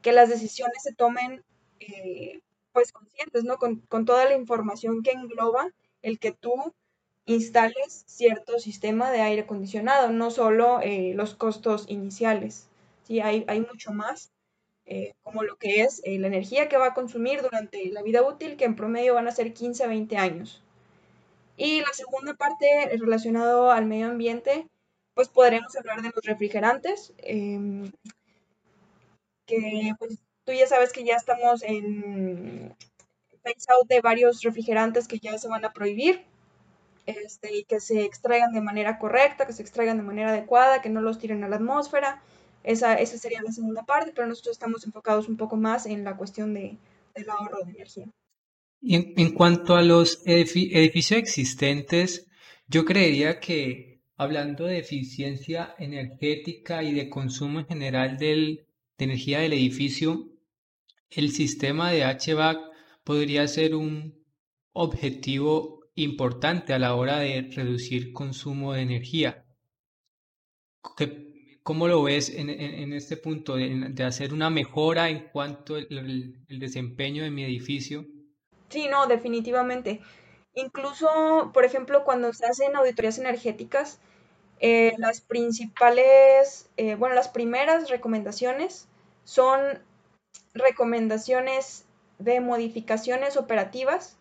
que 0.00 0.12
las 0.12 0.28
decisiones 0.28 0.82
se 0.82 0.94
tomen 0.94 1.42
eh, 1.80 2.40
pues 2.72 2.92
conscientes, 2.92 3.44
¿no? 3.44 3.56
Con, 3.56 3.80
toda 4.04 4.24
la 4.26 4.36
información 4.36 5.02
que 5.02 5.10
engloba 5.10 5.68
el 6.02 6.18
que 6.20 6.32
tú 6.32 6.72
instales 7.26 8.04
cierto 8.06 8.58
sistema 8.60 9.10
de 9.10 9.20
aire 9.22 9.42
acondicionado, 9.42 10.10
no 10.10 10.30
solo 10.30 10.80
eh, 10.82 11.12
los 11.14 11.34
costos 11.34 11.86
iniciales, 11.88 12.68
¿sí? 13.04 13.20
Hay, 13.20 13.44
hay 13.48 13.60
mucho 13.60 13.92
más, 13.92 14.30
eh, 14.86 15.14
como 15.22 15.42
lo 15.42 15.56
que 15.56 15.82
es 15.82 16.00
la 16.04 16.28
energía 16.28 16.68
que 16.68 16.78
va 16.78 16.86
a 16.86 16.94
consumir 16.94 17.42
durante 17.42 17.90
la 17.90 18.02
vida 18.02 18.22
útil, 18.22 18.56
que 18.56 18.64
en 18.64 18.76
promedio 18.76 19.14
van 19.14 19.26
a 19.26 19.32
ser 19.32 19.52
15 19.52 19.84
a 19.84 19.88
20 19.88 20.16
años. 20.16 20.62
Y 21.56 21.80
la 21.80 21.92
segunda 21.92 22.34
parte 22.34 22.66
relacionado 22.98 23.72
al 23.72 23.86
medio 23.86 24.06
ambiente, 24.06 24.68
pues 25.18 25.28
podremos 25.28 25.74
hablar 25.74 26.00
de 26.00 26.12
los 26.14 26.24
refrigerantes, 26.24 27.12
em, 27.18 27.90
que 29.46 29.92
pues 29.98 30.16
tú 30.44 30.52
ya 30.52 30.68
sabes 30.68 30.92
que 30.92 31.02
ya 31.02 31.16
estamos 31.16 31.64
en 31.64 32.72
phase 33.42 33.66
out 33.72 33.88
de 33.88 34.00
varios 34.00 34.42
refrigerantes 34.42 35.08
que 35.08 35.18
ya 35.18 35.36
se 35.36 35.48
van 35.48 35.64
a 35.64 35.72
prohibir. 35.72 36.24
Este, 37.06 37.52
y 37.52 37.64
que 37.64 37.80
se 37.80 38.04
extraigan 38.04 38.52
de 38.52 38.60
manera 38.60 39.00
correcta, 39.00 39.44
que 39.44 39.52
se 39.52 39.62
extraigan 39.62 39.96
de 39.96 40.04
manera 40.04 40.28
adecuada, 40.28 40.82
que 40.82 40.88
no 40.88 41.00
los 41.00 41.18
tiren 41.18 41.42
a 41.42 41.48
la 41.48 41.56
atmósfera. 41.56 42.22
Esa, 42.62 42.94
esa 42.94 43.18
sería 43.18 43.42
la 43.42 43.50
segunda 43.50 43.82
parte, 43.84 44.12
pero 44.14 44.28
nosotros 44.28 44.52
estamos 44.52 44.86
enfocados 44.86 45.28
un 45.28 45.36
poco 45.36 45.56
más 45.56 45.86
en 45.86 46.04
la 46.04 46.16
cuestión 46.16 46.54
de, 46.54 46.78
del 47.16 47.28
ahorro 47.28 47.64
de 47.64 47.72
energía. 47.72 48.06
Y 48.80 48.94
en, 48.94 49.14
en 49.16 49.34
cuanto 49.34 49.74
a 49.74 49.82
los 49.82 50.22
edificios 50.26 51.18
existentes, 51.18 52.28
yo 52.68 52.84
creería 52.84 53.40
que 53.40 53.97
Hablando 54.20 54.64
de 54.64 54.78
eficiencia 54.78 55.76
energética 55.78 56.82
y 56.82 56.92
de 56.92 57.08
consumo 57.08 57.60
en 57.60 57.68
general 57.68 58.18
de 58.18 58.66
energía 58.98 59.38
del 59.38 59.52
edificio, 59.52 60.26
el 61.08 61.30
sistema 61.30 61.92
de 61.92 62.02
HVAC 62.02 62.58
podría 63.04 63.46
ser 63.46 63.76
un 63.76 64.26
objetivo 64.72 65.84
importante 65.94 66.72
a 66.72 66.80
la 66.80 66.96
hora 66.96 67.20
de 67.20 67.48
reducir 67.54 68.12
consumo 68.12 68.72
de 68.72 68.82
energía. 68.82 69.46
¿Cómo 71.62 71.86
lo 71.86 72.02
ves 72.02 72.28
en, 72.28 72.50
este 72.92 73.18
punto 73.18 73.54
de, 73.54 74.02
hacer 74.04 74.34
una 74.34 74.50
mejora 74.50 75.10
en 75.10 75.28
cuanto 75.28 75.76
al 75.76 76.44
desempeño 76.48 77.22
de 77.22 77.30
mi 77.30 77.44
edificio? 77.44 78.04
Sí, 78.68 78.88
no, 78.90 79.06
definitivamente. 79.06 80.00
Incluso, 80.54 81.52
por 81.54 81.64
ejemplo, 81.64 82.02
cuando 82.02 82.32
se 82.32 82.46
hacen 82.46 82.74
auditorías 82.74 83.18
energéticas, 83.18 84.00
eh, 84.60 84.94
las 84.98 85.20
principales, 85.20 86.68
eh, 86.76 86.96
bueno, 86.96 87.14
las 87.14 87.28
primeras 87.28 87.88
recomendaciones 87.88 88.88
son 89.24 89.60
recomendaciones 90.54 91.84
de 92.18 92.40
modificaciones 92.40 93.36
operativas 93.36 94.16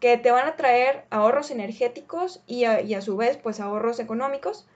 que 0.00 0.16
te 0.16 0.30
van 0.30 0.46
a 0.46 0.56
traer 0.56 1.04
ahorros 1.10 1.50
energéticos 1.50 2.40
y 2.46 2.64
a, 2.64 3.02
su 3.02 3.16
vez 3.16 3.36
pues 3.36 3.58
ahorros 3.58 3.98
económicos 3.98 4.66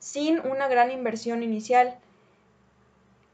sin 0.00 0.40
una 0.40 0.66
gran 0.66 0.90
inversión 0.90 1.42
inicial. 1.42 1.96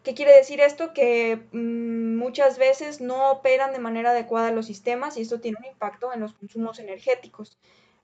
¿Qué 0.02 0.14
quiere 0.14 0.36
decir 0.36 0.60
esto? 0.60 0.92
Que 0.92 1.40
mm, 1.52 2.16
muchas 2.16 2.58
veces 2.58 3.00
no 3.00 3.30
operan 3.30 3.72
de 3.72 3.78
manera 3.78 4.10
adecuada 4.10 4.50
los 4.50 4.66
sistemas 4.66 5.16
y 5.16 5.22
esto 5.22 5.40
tiene 5.40 5.58
un 5.58 5.66
impacto 5.66 6.12
en 6.12 6.20
los 6.20 6.34
consumos 6.34 6.78
energéticos. 6.78 7.56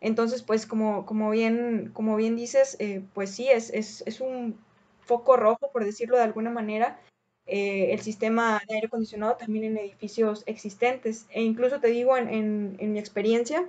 Entonces, 0.03 0.43
pues 0.43 0.67
como, 0.67 1.07
como, 1.07 1.31
bien, 1.31 1.91
como 1.95 2.17
bien 2.17 2.35
dices, 2.35 2.77
eh, 2.81 3.05
pues 3.15 3.31
sí, 3.31 3.49
es, 3.49 3.71
es, 3.71 4.03
es, 4.05 4.21
un 4.21 4.59
foco 5.01 5.37
rojo, 5.37 5.71
por 5.73 5.85
decirlo 5.85 6.17
de 6.17 6.25
alguna 6.25 6.51
manera, 6.51 7.01
eh, 7.47 7.93
el 7.93 8.01
sistema 8.01 8.61
de 8.67 8.75
aire 8.75 8.89
acondicionado 8.89 9.37
también 9.37 9.65
en 9.65 9.79
edificios 9.79 10.43
existentes. 10.47 11.27
E 11.31 11.43
incluso 11.43 11.79
te 11.79 11.87
digo, 11.87 12.17
en, 12.17 12.77
mi 12.93 12.99
experiencia, 12.99 13.65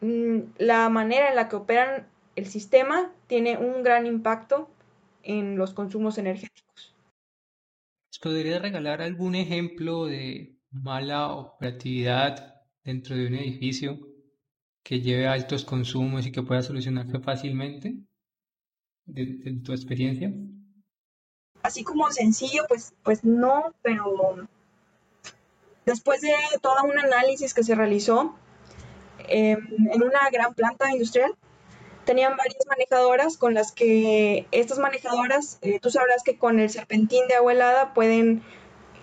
mm, 0.00 0.38
la 0.58 0.88
manera 0.88 1.28
en 1.28 1.36
la 1.36 1.48
que 1.48 1.56
operan 1.56 2.08
el 2.34 2.46
sistema 2.46 3.12
tiene 3.28 3.56
un 3.56 3.84
gran 3.84 4.04
impacto 4.04 4.68
en 5.22 5.56
los 5.56 5.74
consumos 5.74 6.18
energéticos. 6.18 6.96
¿Podría 8.20 8.58
regalar 8.58 9.00
algún 9.00 9.36
ejemplo 9.36 10.06
de 10.06 10.56
mala 10.72 11.30
operatividad 11.30 12.64
dentro 12.82 13.14
de 13.14 13.28
un 13.28 13.34
edificio 13.36 14.07
que 14.82 15.00
lleve 15.00 15.26
a 15.26 15.32
altos 15.32 15.64
consumos 15.64 16.26
y 16.26 16.32
que 16.32 16.42
pueda 16.42 16.62
solucionarse 16.62 17.18
fácilmente? 17.20 17.96
de 19.06 19.60
tu 19.64 19.72
experiencia? 19.72 20.30
así 21.62 21.84
como 21.84 22.10
sencillo, 22.10 22.64
pues, 22.68 22.94
pues 23.02 23.24
no, 23.24 23.74
pero 23.82 24.48
después 25.84 26.20
de 26.20 26.32
todo 26.60 26.82
un 26.84 26.98
análisis 26.98 27.54
que 27.54 27.62
se 27.62 27.74
realizó 27.74 28.34
em, 29.28 29.58
en 29.92 30.02
una 30.02 30.28
gran 30.30 30.54
planta 30.54 30.90
industrial, 30.90 31.34
tenían 32.04 32.36
varias 32.36 32.66
manejadoras 32.66 33.36
con 33.36 33.54
las 33.54 33.72
que 33.72 34.46
estas 34.50 34.78
manejadoras, 34.78 35.58
eh, 35.60 35.78
tú 35.80 35.90
sabrás 35.90 36.22
que 36.22 36.38
con 36.38 36.58
el 36.58 36.70
serpentín 36.70 37.28
de 37.28 37.34
agua 37.34 37.52
helada 37.52 37.92
pueden 37.92 38.42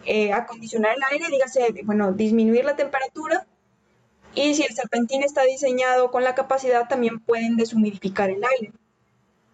eh, 0.05 0.33
acondicionar 0.33 0.95
el 0.95 1.03
aire, 1.11 1.25
dígase, 1.29 1.81
bueno, 1.83 2.13
disminuir 2.13 2.65
la 2.65 2.75
temperatura. 2.75 3.45
Y 4.35 4.53
si 4.53 4.63
el 4.63 4.75
serpentín 4.75 5.23
está 5.23 5.43
diseñado 5.43 6.11
con 6.11 6.23
la 6.23 6.35
capacidad, 6.35 6.87
también 6.87 7.19
pueden 7.19 7.55
deshumidificar 7.55 8.29
el 8.29 8.43
aire. 8.43 8.73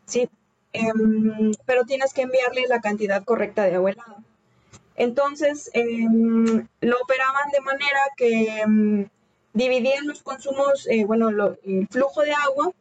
¿sí? 0.06 0.28
Em, 0.74 1.52
pero 1.66 1.86
tienes 1.86 2.14
que 2.14 2.24
enviarle 2.24 2.66
la 2.68 2.82
cantidad 2.82 3.24
correcta 3.24 3.64
de 3.64 3.76
agua 3.76 3.92
helada. 3.92 4.18
Entonces, 4.96 5.70
em, 5.74 6.68
lo 6.82 6.98
operaban 7.02 7.50
de 7.52 7.62
manera 7.62 8.00
que 8.18 8.62
em, 8.62 9.10
dividían 9.54 10.08
los 10.08 10.24
consumos, 10.24 10.88
eh, 10.90 11.06
bueno, 11.06 11.30
el 11.30 11.88
flujo 11.90 12.22
de 12.22 12.34
agua 12.34 12.72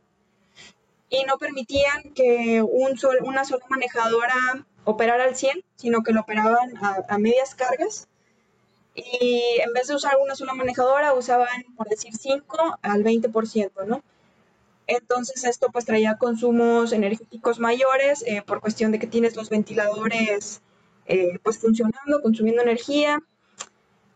y 1.08 1.24
no 1.24 1.38
permitían 1.38 2.14
que 2.14 2.62
un 2.62 2.98
una 3.22 3.44
sola 3.44 3.64
manejadora 3.68 4.64
operara 4.84 5.24
al 5.24 5.36
100, 5.36 5.62
sino 5.76 6.02
que 6.02 6.12
lo 6.12 6.20
operaban 6.22 6.70
a 7.08 7.18
medias 7.18 7.54
cargas. 7.54 8.08
Y 8.94 9.58
en 9.64 9.72
vez 9.72 9.88
de 9.88 9.94
usar 9.94 10.14
una 10.22 10.34
sola 10.34 10.54
manejadora, 10.54 11.14
usaban, 11.14 11.48
por 11.76 11.88
decir, 11.88 12.12
5 12.16 12.78
al 12.82 13.04
20%, 13.04 13.86
¿no? 13.86 14.02
Entonces 14.90 15.44
esto 15.44 15.68
pues 15.72 15.84
traía 15.84 16.18
consumos 16.18 16.92
energéticos 16.92 17.60
mayores 17.60 18.24
eh, 18.26 18.42
por 18.44 18.60
cuestión 18.60 18.90
de 18.90 18.98
que 18.98 19.06
tienes 19.06 19.36
los 19.36 19.48
ventiladores 19.48 20.62
eh, 21.06 21.38
pues 21.44 21.58
funcionando, 21.58 22.20
consumiendo 22.20 22.62
energía. 22.62 23.22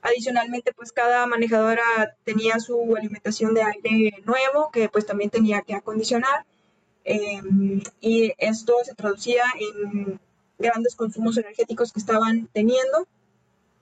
Adicionalmente 0.03 0.73
pues 0.73 0.91
cada 0.91 1.27
manejadora 1.27 2.17
tenía 2.25 2.59
su 2.59 2.97
alimentación 2.97 3.55
de 3.55 3.63
aire 3.63 4.23
nuevo 4.25 4.71
que 4.73 4.89
pues 4.89 5.07
también 5.07 5.31
tenía 5.31 5.63
que 5.63 5.75
acondicionar 5.75 6.45
em, 7.05 7.81
y 8.01 8.33
esto 8.39 8.75
se 8.85 8.95
traducía 8.95 9.45
en 9.61 10.19
grandes 10.59 10.97
consumos 10.97 11.37
energéticos 11.37 11.93
que 11.93 12.01
estaban 12.01 12.49
teniendo 12.53 13.07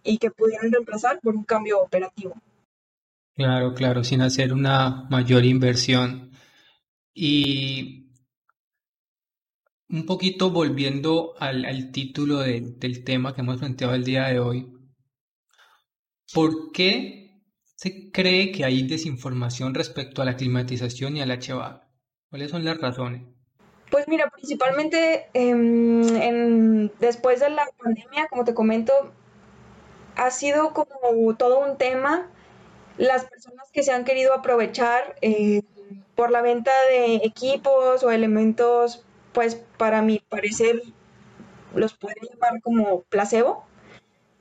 y 0.05 0.19
que 0.19 0.31
pudieron 0.31 0.73
reemplazar 0.73 1.21
por 1.21 1.37
un 1.37 1.45
cambio 1.45 1.81
operativo. 1.81 2.35
Claro, 3.35 3.75
claro, 3.75 4.05
sin 4.05 4.21
hacer 4.21 4.53
una 4.53 5.07
mayor 5.09 5.45
inversión 5.45 6.31
y 7.15 8.11
un 9.89 10.07
poquito 10.07 10.51
volviendo 10.51 11.35
al, 11.39 11.93
título 11.93 12.39
del 12.41 13.05
tema 13.05 13.35
que 13.35 13.41
hemos 13.41 13.59
planteado 13.59 13.95
el 13.95 14.05
día 14.05 14.27
de 14.29 14.41
hoy, 14.41 14.73
¿por 16.33 16.73
qué 16.73 17.43
se 17.77 18.11
cree 18.11 18.53
que 18.53 18.65
hay 18.65 18.87
desinformación 18.87 19.75
respecto 19.75 20.23
a 20.23 20.25
la 20.25 20.37
climatización 20.37 21.17
y 21.17 21.21
al 21.21 21.31
HVAC? 21.31 21.83
¿Cuáles 22.31 22.51
son 22.51 22.65
las 22.65 22.79
razones? 22.79 23.23
Pues 23.91 24.09
mira, 24.09 24.31
principalmente 24.31 25.27
em, 25.35 26.89
después 26.99 27.41
de 27.41 27.51
la 27.51 27.67
pandemia, 27.77 28.27
como 28.31 28.45
te 28.45 28.55
comento, 28.55 28.93
ha 30.17 30.31
sido 30.31 30.73
como 30.73 31.35
todo 31.37 31.61
un 31.61 31.77
tema. 31.77 32.29
Las 32.99 33.25
personas 33.25 33.71
que 33.73 33.83
se 33.83 33.93
han 33.93 34.05
querido 34.05 34.35
aprovechar 34.35 35.17
eh, 35.23 35.63
por 36.15 36.31
la 36.31 36.43
venta 36.43 36.73
de 36.91 37.17
equipos 37.17 38.03
o 38.03 38.11
elementos, 38.11 39.05
pues 39.33 39.57
para 39.77 40.03
mi 40.03 40.19
parecer 40.19 40.83
los 41.75 41.95
pueden 41.95 42.19
llamar 42.31 42.61
como 42.61 43.01
placebo, 43.03 43.65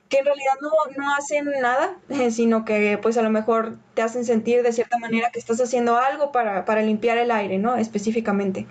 que 0.09 0.19
en 0.19 0.25
realidad 0.25 0.53
no, 0.61 0.71
no 0.97 1.15
hacen 1.15 1.45
nada, 1.61 1.97
sino 2.31 2.65
que 2.65 2.99
pues 3.01 3.17
a 3.17 3.21
lo 3.21 3.29
mejor 3.29 3.77
te 3.93 4.01
hacen 4.01 4.25
sentir 4.25 4.63
de 4.63 4.73
cierta 4.73 4.97
manera 4.97 5.31
que 5.31 5.39
estás 5.39 5.61
haciendo 5.61 5.97
algo 5.97 6.31
para, 6.31 6.65
para 6.65 6.81
limpiar 6.81 7.17
el 7.17 7.31
aire, 7.31 7.57
¿no? 7.57 7.77
Específicamente. 7.77 8.67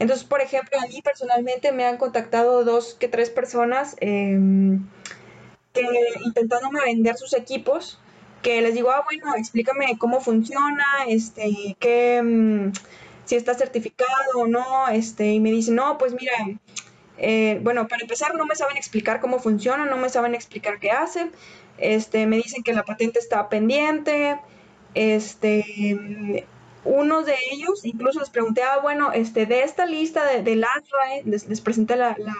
Entonces, 0.00 0.26
por 0.26 0.40
ejemplo, 0.40 0.78
a 0.80 0.88
mí 0.88 1.00
personalmente 1.02 1.70
me 1.70 1.84
han 1.84 1.96
contactado 1.98 2.64
dos 2.64 2.94
que 2.94 3.06
tres 3.06 3.30
personas 3.30 3.96
em, 4.00 4.84
que 5.74 5.82
intentándome 6.24 6.80
vender 6.80 7.16
sus 7.16 7.34
equipos 7.34 8.00
que 8.42 8.60
les 8.60 8.74
digo, 8.74 8.90
ah, 8.90 9.02
bueno, 9.04 9.34
explícame 9.36 9.96
cómo 9.98 10.20
funciona, 10.20 10.84
este, 11.08 11.76
qué, 11.80 12.22
mm, 12.22 12.72
si 13.24 13.36
está 13.36 13.54
certificado 13.54 14.10
o 14.36 14.46
no, 14.46 14.88
este, 14.88 15.32
y 15.32 15.40
me 15.40 15.50
dicen, 15.50 15.76
no, 15.76 15.98
pues 15.98 16.12
mira, 16.12 16.32
eh, 17.16 17.58
bueno, 17.62 17.88
para 17.88 18.02
empezar 18.02 18.34
no 18.34 18.44
me 18.44 18.54
saben 18.54 18.76
explicar 18.76 19.20
cómo 19.20 19.38
funciona, 19.38 19.86
no 19.86 19.96
me 19.96 20.10
saben 20.10 20.34
explicar 20.34 20.78
qué 20.78 20.90
hace, 20.90 21.30
este, 21.78 22.26
me 22.26 22.36
dicen 22.36 22.62
que 22.62 22.74
la 22.74 22.84
patente 22.84 23.18
está 23.18 23.48
pendiente, 23.48 24.38
este, 24.94 26.46
unos 26.84 27.24
de 27.26 27.36
ellos, 27.50 27.84
incluso 27.84 28.20
les 28.20 28.30
pregunté, 28.30 28.62
ah, 28.62 28.78
bueno, 28.82 29.12
este, 29.12 29.46
de 29.46 29.62
esta 29.62 29.86
lista 29.86 30.24
de, 30.24 30.42
de 30.42 30.62
les, 31.24 31.48
les, 31.48 31.60
presenté 31.62 31.96
la, 31.96 32.14
la, 32.18 32.34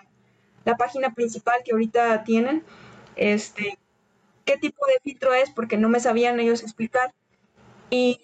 la, 0.65 0.77
página 0.77 1.15
principal 1.15 1.57
que 1.65 1.73
ahorita 1.73 2.25
tienen, 2.25 2.63
este, 3.17 3.79
qué 4.45 4.57
tipo 4.57 4.87
de 4.87 5.01
filtro 5.03 5.35
es 5.35 5.51
porque 5.51 5.77
no 5.77 5.89
me 5.89 6.01
sabían 6.01 6.41
ellos 6.41 6.63
explicar. 6.63 7.13
Y 7.91 8.21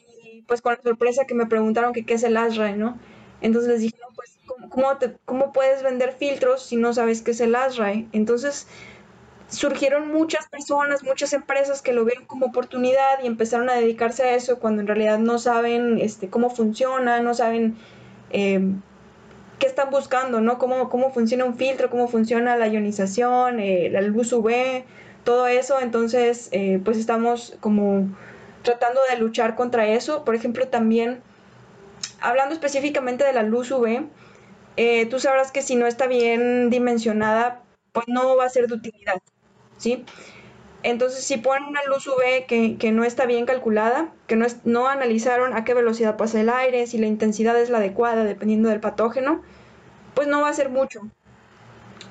pues 0.47 0.63
con 0.63 0.75
la 0.75 0.83
sorpresa 0.83 1.27
que 1.27 1.35
me 1.35 1.47
preguntaron 1.47 1.93
que 1.93 2.05
qué 2.05 2.15
es 2.15 2.23
el 2.23 2.37
ASRAE, 2.37 2.77
¿no? 2.77 2.99
Entonces 3.41 3.71
les 3.71 3.81
dije, 3.81 3.97
no, 4.01 4.15
pues, 4.15 4.39
¿cómo, 4.69 4.99
¿cómo, 5.25 5.53
puedes 5.53 5.83
vender 5.83 6.13
filtros 6.13 6.63
si 6.63 6.77
no 6.77 6.93
sabes 6.93 7.23
qué 7.23 7.31
es 7.31 7.41
el 7.41 7.55
ASRAE? 7.55 8.09
Entonces 8.13 8.67
surgieron 9.49 10.09
muchas 10.09 10.49
personas, 10.49 11.03
muchas 11.03 11.33
empresas 11.33 11.83
que 11.83 11.93
lo 11.93 12.05
vieron 12.05 12.27
como 12.27 12.47
oportunidad 12.47 13.23
y 13.23 13.27
empezaron 13.27 13.69
a 13.69 13.75
dedicarse 13.75 14.23
a 14.25 14.35
eso 14.35 14.59
cuando 14.59 14.81
en 14.81 14.87
realidad 14.87 15.19
no 15.19 15.39
saben 15.39 15.99
este, 15.99 16.29
cómo 16.29 16.51
funciona, 16.51 17.21
no 17.21 17.35
saben 17.35 17.77
eh, 18.31 18.61
qué 19.61 19.69
están 19.69 19.91
buscando, 19.91 20.41
¿no? 20.41 20.59
Cómo, 20.59 20.89
cómo 20.89 21.13
funciona 21.13 21.45
un 21.45 21.57
filtro, 21.57 21.91
cómo 21.91 22.09
funciona 22.09 22.57
la 22.57 22.67
ionización, 22.67 23.61
eh, 23.61 23.89
la 23.93 24.01
luz 24.01 24.33
UV, 24.33 24.83
todo 25.23 25.47
eso, 25.47 25.81
entonces 25.81 26.49
eh, 26.51 26.81
pues 26.85 26.97
estamos 26.99 27.57
como 27.61 28.09
tratando 28.63 29.01
de 29.09 29.19
luchar 29.19 29.55
contra 29.55 29.87
eso. 29.87 30.25
Por 30.25 30.35
ejemplo, 30.35 30.67
también 30.67 31.23
hablando 32.21 32.55
específicamente 32.55 33.23
de 33.23 33.33
la 33.33 33.45
luz 33.45 33.71
UV, 33.71 34.09
eh, 34.77 35.07
tú 35.07 35.21
sabrás 35.21 35.53
que 35.53 35.63
si 35.63 35.77
no 35.77 35.87
está 35.87 36.07
bien 36.07 36.71
dimensionada, 36.71 37.63
pues 37.93 38.07
no 38.09 38.37
va 38.37 38.47
a 38.47 38.49
ser 38.49 38.67
de 38.67 38.75
utilidad, 38.75 39.21
¿sí? 39.77 40.05
Entonces, 40.83 41.25
si 41.25 41.37
ponen 41.37 41.69
una 41.69 41.85
luz 41.85 42.07
UV 42.07 42.47
que, 42.47 42.93
no 42.93 43.05
está 43.05 43.27
bien 43.27 43.45
calculada, 43.45 44.13
que 44.27 44.37
no, 44.37 44.47
no 44.65 44.89
analizaron 44.89 45.55
a 45.55 45.65
qué 45.65 45.75
velocidad 45.75 46.17
pasa 46.17 46.41
el 46.41 46.49
aire, 46.49 46.87
si 46.87 46.99
la 46.99 47.07
intensidad 47.07 47.59
es 47.61 47.69
la 47.69 47.79
adecuada 47.79 48.25
dependiendo 48.25 48.71
del 48.71 48.81
patógeno, 48.81 49.43
pues 50.15 50.27
no 50.27 50.41
va 50.41 50.49
a 50.49 50.55
ser 50.55 50.71
mucho. 50.71 51.03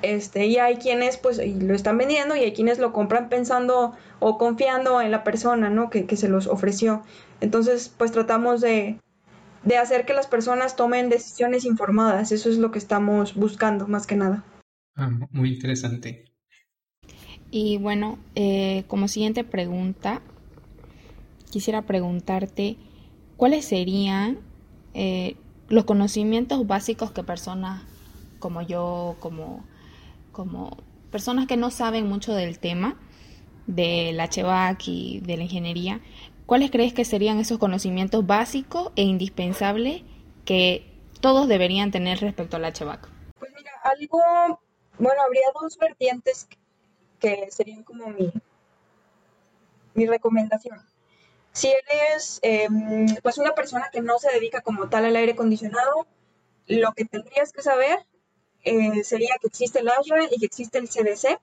Este, 0.01 0.45
y 0.45 0.57
hay 0.57 0.77
quienes 0.77 1.17
pues 1.17 1.41
lo 1.61 1.73
están 1.73 1.97
vendiendo 1.97 2.35
y 2.35 2.39
hay 2.39 2.53
quienes 2.53 2.79
lo 2.79 2.93
compran 2.93 3.27
pensando 3.27 3.93
o 4.19 4.38
confiando 4.38 5.01
en 5.01 5.11
la 5.11 5.23
persona, 5.23 5.69
¿no? 5.69 5.89
Que, 5.89 6.05
se 6.15 6.29
los 6.29 6.47
ofreció. 6.47 7.03
Entonces, 7.41 7.93
pues 7.97 8.11
tratamos 8.11 8.61
de, 8.61 8.99
hacer 9.79 10.05
que 10.05 10.13
las 10.13 10.27
personas 10.27 10.75
tomen 10.75 11.09
decisiones 11.09 11.65
informadas. 11.65 12.31
Eso 12.31 12.49
es 12.49 12.57
lo 12.57 12.71
que 12.71 12.79
estamos 12.79 13.35
buscando, 13.35 13.88
más 13.88 14.07
que 14.07 14.15
nada. 14.15 14.43
Ah, 14.95 15.09
muy 15.31 15.55
interesante. 15.55 16.28
Y 17.51 17.77
bueno, 17.77 18.20
eh, 18.36 18.84
como 18.88 19.08
siguiente 19.08 19.44
pregunta, 19.44 20.22
quisiera 21.51 21.82
preguntarte, 21.82 22.77
¿cuáles 23.38 23.65
serían 23.65 24.39
eh, 24.94 25.36
los 25.68 25.86
conocimientos 25.86 26.68
básicos 26.68 27.12
que 27.12 27.24
personas 27.24 27.84
como 28.39 28.62
yo, 28.62 29.15
como 29.20 29.63
como 30.32 30.77
personas 31.12 31.48
que 31.48 31.58
no 31.58 31.72
saben 31.72 32.08
mucho 32.08 32.34
del 32.34 32.60
tema 32.60 32.96
del 33.68 34.20
HVAC 34.20 34.88
y 34.88 35.20
de 35.20 35.38
la 35.38 35.44
ingeniería, 35.44 36.01
¿cuáles 36.46 36.72
crees 36.72 36.94
que 36.94 37.03
serían 37.03 37.39
esos 37.39 37.58
conocimientos 37.58 38.25
básicos 38.25 38.91
e 38.96 39.03
indispensables 39.03 40.03
que 40.46 40.86
todos 41.20 41.48
deberían 41.48 41.91
tener 41.91 42.20
respecto 42.20 42.58
al 42.58 42.63
HVAC? 42.63 43.10
Pues 43.38 43.51
mira, 43.56 43.72
algo 43.84 44.62
bueno, 44.98 45.22
habría 45.25 45.46
dos 45.62 45.77
vertientes 45.77 46.48
que 47.19 47.49
serían 47.51 47.83
como 47.83 48.07
mi, 48.07 48.31
mi 49.93 50.07
recomendación. 50.07 50.79
Si 51.51 51.67
eres 51.67 52.39
em, 52.41 53.07
pues 53.21 53.38
una 53.38 53.53
persona 53.53 53.89
que 53.91 54.01
no 54.01 54.19
se 54.19 54.31
dedica 54.31 54.61
como 54.61 54.89
tal 54.89 55.05
al 55.05 55.15
aire 55.15 55.33
acondicionado, 55.33 56.07
lo 56.67 56.93
que 56.93 57.05
tendrías 57.05 57.51
que 57.51 57.61
saber 57.61 58.05
eh, 58.63 59.03
sería 59.03 59.35
que 59.41 59.47
existe 59.47 59.79
el 59.79 59.89
ASRA 59.89 60.25
y 60.31 60.39
que 60.39 60.45
existe 60.45 60.77
el 60.77 60.88
CDC 60.88 61.39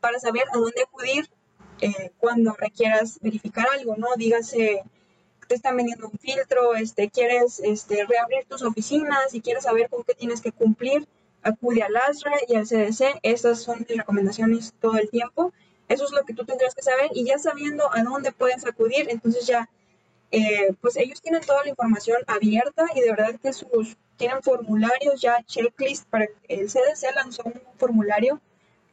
para 0.00 0.18
saber 0.20 0.44
a 0.52 0.58
dónde 0.58 0.82
acudir 0.82 1.28
eh, 1.80 2.10
cuando 2.18 2.52
requieras 2.54 3.18
verificar 3.20 3.66
algo, 3.72 3.96
¿no? 3.96 4.08
Dígase, 4.16 4.82
te 5.46 5.54
están 5.54 5.76
vendiendo 5.76 6.08
un 6.08 6.18
filtro, 6.18 6.74
este, 6.74 7.10
quieres 7.10 7.60
este, 7.60 8.04
reabrir 8.04 8.44
tus 8.46 8.62
oficinas 8.62 9.34
y 9.34 9.40
quieres 9.40 9.64
saber 9.64 9.88
con 9.88 10.02
qué 10.04 10.14
tienes 10.14 10.40
que 10.40 10.52
cumplir, 10.52 11.06
acude 11.46 11.82
al 11.82 11.96
ASRA 11.96 12.36
y 12.48 12.56
al 12.56 12.66
CDC. 12.66 13.20
Esas 13.22 13.62
son 13.62 13.86
mis 13.88 13.96
recomendaciones 13.96 14.74
todo 14.80 14.96
el 14.98 15.08
tiempo. 15.08 15.52
Eso 15.88 16.04
es 16.04 16.12
lo 16.12 16.24
que 16.24 16.34
tú 16.34 16.44
tendrías 16.44 16.74
que 16.74 16.82
saber 16.82 17.10
y 17.14 17.24
ya 17.24 17.38
sabiendo 17.38 17.88
a 17.94 18.02
dónde 18.02 18.32
puedes 18.32 18.66
acudir, 18.66 19.08
entonces 19.08 19.46
ya, 19.46 19.68
eh, 20.32 20.74
pues 20.80 20.96
ellos 20.96 21.20
tienen 21.20 21.42
toda 21.42 21.62
la 21.62 21.70
información 21.70 22.22
abierta 22.26 22.86
y 22.94 23.00
de 23.00 23.10
verdad 23.10 23.38
que 23.40 23.52
sus, 23.52 23.96
tienen 24.16 24.42
formularios 24.42 25.20
ya, 25.20 25.42
checklist, 25.44 26.08
para 26.08 26.26
el 26.48 26.66
CDC 26.66 27.14
lanzó 27.14 27.44
un 27.44 27.60
formulario 27.76 28.40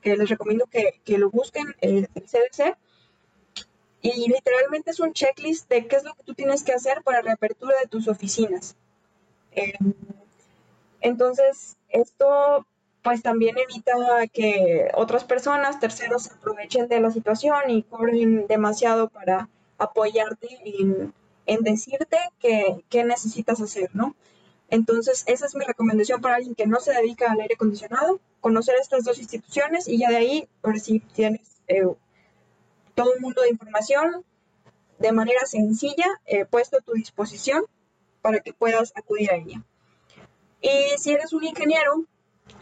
que 0.02 0.16
les 0.16 0.30
recomiendo 0.30 0.66
que, 0.68 1.18
lo 1.18 1.32
busquen, 1.32 1.76
el, 1.82 2.08
CDC, 2.14 2.78
y 4.02 4.28
literalmente 4.28 4.92
es 4.92 5.00
un 5.00 5.14
checklist 5.14 5.70
de 5.70 5.88
qué 5.88 5.96
es 5.96 6.04
lo 6.04 6.14
que 6.14 6.24
tú 6.24 6.34
tienes 6.34 6.62
que 6.64 6.74
hacer 6.74 7.02
para 7.04 7.22
reapertura 7.22 7.76
de 7.80 7.88
tus 7.88 8.10
oficinas. 8.10 8.76
Em, 9.52 9.94
entonces, 11.00 11.78
esto 11.94 12.68
pues 13.02 13.22
también 13.22 13.58
evita 13.58 13.94
que 14.32 14.90
otras 14.96 15.24
personas, 15.24 15.80
terceros, 15.80 16.24
se 16.24 16.34
aprovechen 16.34 16.88
de 16.88 17.00
la 17.00 17.12
situación 17.12 17.70
y 17.70 17.84
cobren 17.84 18.48
demasiado 18.48 19.10
para 19.10 19.50
apoyarte 19.78 20.48
en, 20.66 21.14
decirte 21.64 22.18
qué 22.40 23.04
necesitas 23.04 23.60
hacer, 23.62 23.90
¿no? 23.94 24.16
Entonces, 24.70 25.24
esa 25.28 25.46
es 25.46 25.54
mi 25.54 25.66
recomendación 25.66 26.20
para 26.20 26.36
alguien 26.36 26.56
que 26.56 26.66
no 26.66 26.80
se 26.80 26.94
dedica 26.94 27.32
al 27.32 27.40
aire 27.40 27.54
acondicionado, 27.54 28.20
conocer 28.42 28.76
estas 28.82 29.04
dos 29.04 29.20
instituciones 29.20 29.88
y 29.88 30.00
ya 30.00 30.10
de 30.10 30.18
ahí, 30.18 30.50
por 30.62 30.80
si 30.80 31.00
tienes 31.00 31.62
eh, 31.68 31.86
todo 32.96 33.14
un 33.16 33.22
mundo 33.22 33.44
de 33.44 33.50
información 33.50 34.26
de 34.98 35.12
manera 35.12 35.46
sencilla 35.46 36.08
eh, 36.26 36.46
puesto 36.46 36.78
a 36.78 36.82
tu 36.82 36.94
disposición 36.94 37.66
para 38.24 38.40
que 38.40 38.54
puedas 38.54 38.94
acudir 38.96 39.30
a 39.32 39.36
ella. 39.36 39.64
Y 40.64 40.98
si 40.98 41.12
eres 41.12 41.34
un 41.34 41.44
ingeniero, 41.44 42.06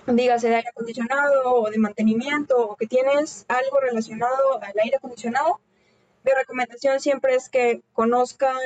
dígase 0.08 0.50
de 0.50 0.56
aire 0.56 0.70
acondicionado 0.70 1.54
o 1.54 1.70
de 1.70 1.78
mantenimiento 1.78 2.58
o 2.58 2.76
que 2.76 2.88
tienes 2.88 3.46
algo 3.48 3.80
relacionado 3.80 4.60
al 4.60 4.74
aire 4.84 4.98
acondicionado, 4.98 5.62
mi 6.24 6.32
recomendación 6.32 7.00
siempre 7.00 7.36
es 7.36 7.48
que 7.48 7.84
conozcan 7.94 8.58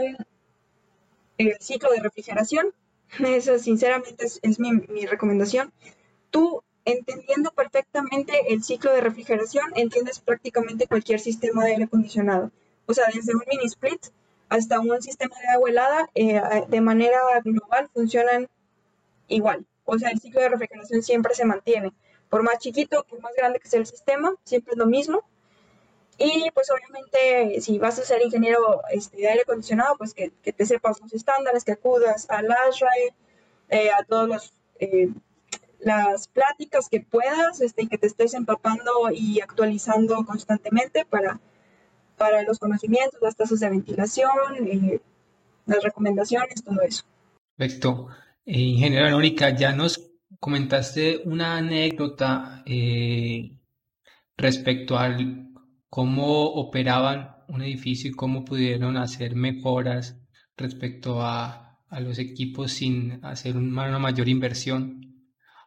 el 1.37 1.57
ciclo 1.59 1.91
de 1.91 1.99
refrigeración. 1.99 2.73
Esa 3.19 3.59
sinceramente 3.59 4.25
es, 4.41 4.59
mi, 4.59 4.71
mi, 4.71 5.05
recomendación. 5.05 5.73
Tú, 6.29 6.63
entendiendo 6.85 7.51
perfectamente 7.51 8.53
el 8.53 8.63
ciclo 8.63 8.93
de 8.93 9.01
refrigeración, 9.01 9.65
entiendes 9.75 10.19
prácticamente 10.19 10.87
cualquier 10.87 11.19
sistema 11.19 11.65
de 11.65 11.71
aire 11.71 11.83
acondicionado. 11.83 12.51
O 12.85 12.93
sea, 12.93 13.07
desde 13.13 13.35
un 13.35 13.43
mini 13.49 13.65
split 13.65 14.01
hasta 14.47 14.79
un 14.79 15.01
sistema 15.01 15.35
de 15.41 15.47
agua 15.49 15.69
helada, 15.69 16.09
eh, 16.15 16.41
de 16.69 16.79
manera 16.79 17.19
global 17.43 17.89
funcionan 17.93 18.47
igual. 19.27 19.65
O 19.85 19.97
sea, 19.97 20.09
el 20.09 20.19
ciclo 20.19 20.41
de 20.41 20.49
refrigeración 20.49 21.03
siempre 21.03 21.35
se 21.35 21.45
mantiene. 21.45 21.93
Por 22.29 22.43
más 22.43 22.57
chiquito, 22.59 23.05
por 23.07 23.21
más 23.21 23.33
grande 23.35 23.59
que 23.59 23.67
sea 23.67 23.79
el 23.79 23.85
sistema, 23.85 24.33
siempre 24.43 24.73
es 24.73 24.77
lo 24.77 24.87
mismo. 24.87 25.23
Y 26.17 26.49
pues 26.53 26.69
obviamente 26.71 27.61
si 27.61 27.77
vas 27.77 27.99
a 27.99 28.05
ser 28.05 28.21
ingeniero 28.21 28.81
este, 28.91 29.17
de 29.17 29.27
aire 29.27 29.41
acondicionado, 29.41 29.97
pues 29.97 30.13
que, 30.13 30.29
te 30.29 30.65
sepas 30.65 31.01
los 31.01 31.13
estándares, 31.13 31.65
que 31.65 31.73
acudas 31.73 32.29
al 32.29 32.49
ASRAE, 32.51 33.13
eh, 33.69 33.89
a 33.91 34.03
todas 34.03 34.53
eh, 34.79 35.09
las 35.79 36.27
pláticas 36.29 36.87
que 36.89 37.01
puedas, 37.01 37.59
este, 37.59 37.83
y 37.83 37.87
que 37.87 37.97
te 37.97 38.07
estés 38.07 38.33
empapando 38.33 39.11
y 39.13 39.41
actualizando 39.41 40.25
constantemente 40.25 41.05
para, 41.05 41.41
para 42.17 42.43
los 42.43 42.59
conocimientos, 42.59 43.21
las 43.21 43.35
tasas 43.35 43.59
de 43.59 43.69
ventilación, 43.69 44.31
eh, 44.67 45.01
las 45.65 45.83
recomendaciones, 45.83 46.63
todo 46.63 46.81
eso. 46.81 47.03
Perfecto. 47.57 48.07
Eh, 48.45 48.59
ingeniera 48.61 49.05
Verónica, 49.05 49.55
ya 49.55 49.73
nos 49.73 49.99
comentaste 50.39 51.21
una 51.25 51.57
anécdota 51.57 52.61
eh, 52.67 53.57
respecto 54.37 54.97
al 54.97 55.49
cómo 55.89 56.43
operaban 56.53 57.37
un 57.47 57.63
edificio 57.63 58.11
y 58.11 58.13
cómo 58.13 58.45
pudieron 58.45 58.97
hacer 58.97 59.35
mejoras 59.35 60.19
respecto 60.57 61.23
a, 61.23 61.79
a 61.89 61.99
los 61.99 62.19
equipos 62.19 62.71
sin 62.71 63.19
hacer 63.23 63.57
una 63.57 63.97
mayor 63.97 64.29
inversión. 64.29 65.01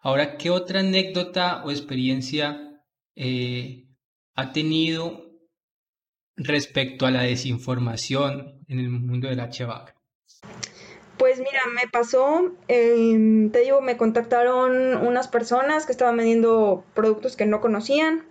Ahora, 0.01 0.37
¿qué 0.37 0.51
otra 0.51 0.81
anécdota 0.81 1.65
o 1.65 1.73
experiencia 1.73 2.81
eh, 3.17 3.89
ha 4.37 4.53
tenido 4.53 5.33
respecto 6.37 7.07
a 7.07 7.11
la 7.11 7.23
desinformación 7.23 8.63
en 8.69 8.79
el 8.79 8.91
mundo 8.91 9.29
del 9.29 9.41
HVAC? 9.41 9.98
Pues 11.19 11.39
mira, 11.41 11.61
me 11.75 11.89
pasó, 11.91 12.53
em, 12.69 13.51
te 13.51 13.61
digo, 13.61 13.81
me 13.81 13.97
contactaron 13.97 14.97
unas 15.05 15.27
personas 15.27 15.85
que 15.85 15.91
estaban 15.93 16.17
vendiendo 16.17 16.85
productos 16.95 17.37
que 17.37 17.45
no 17.45 17.61
conocían. 17.61 18.25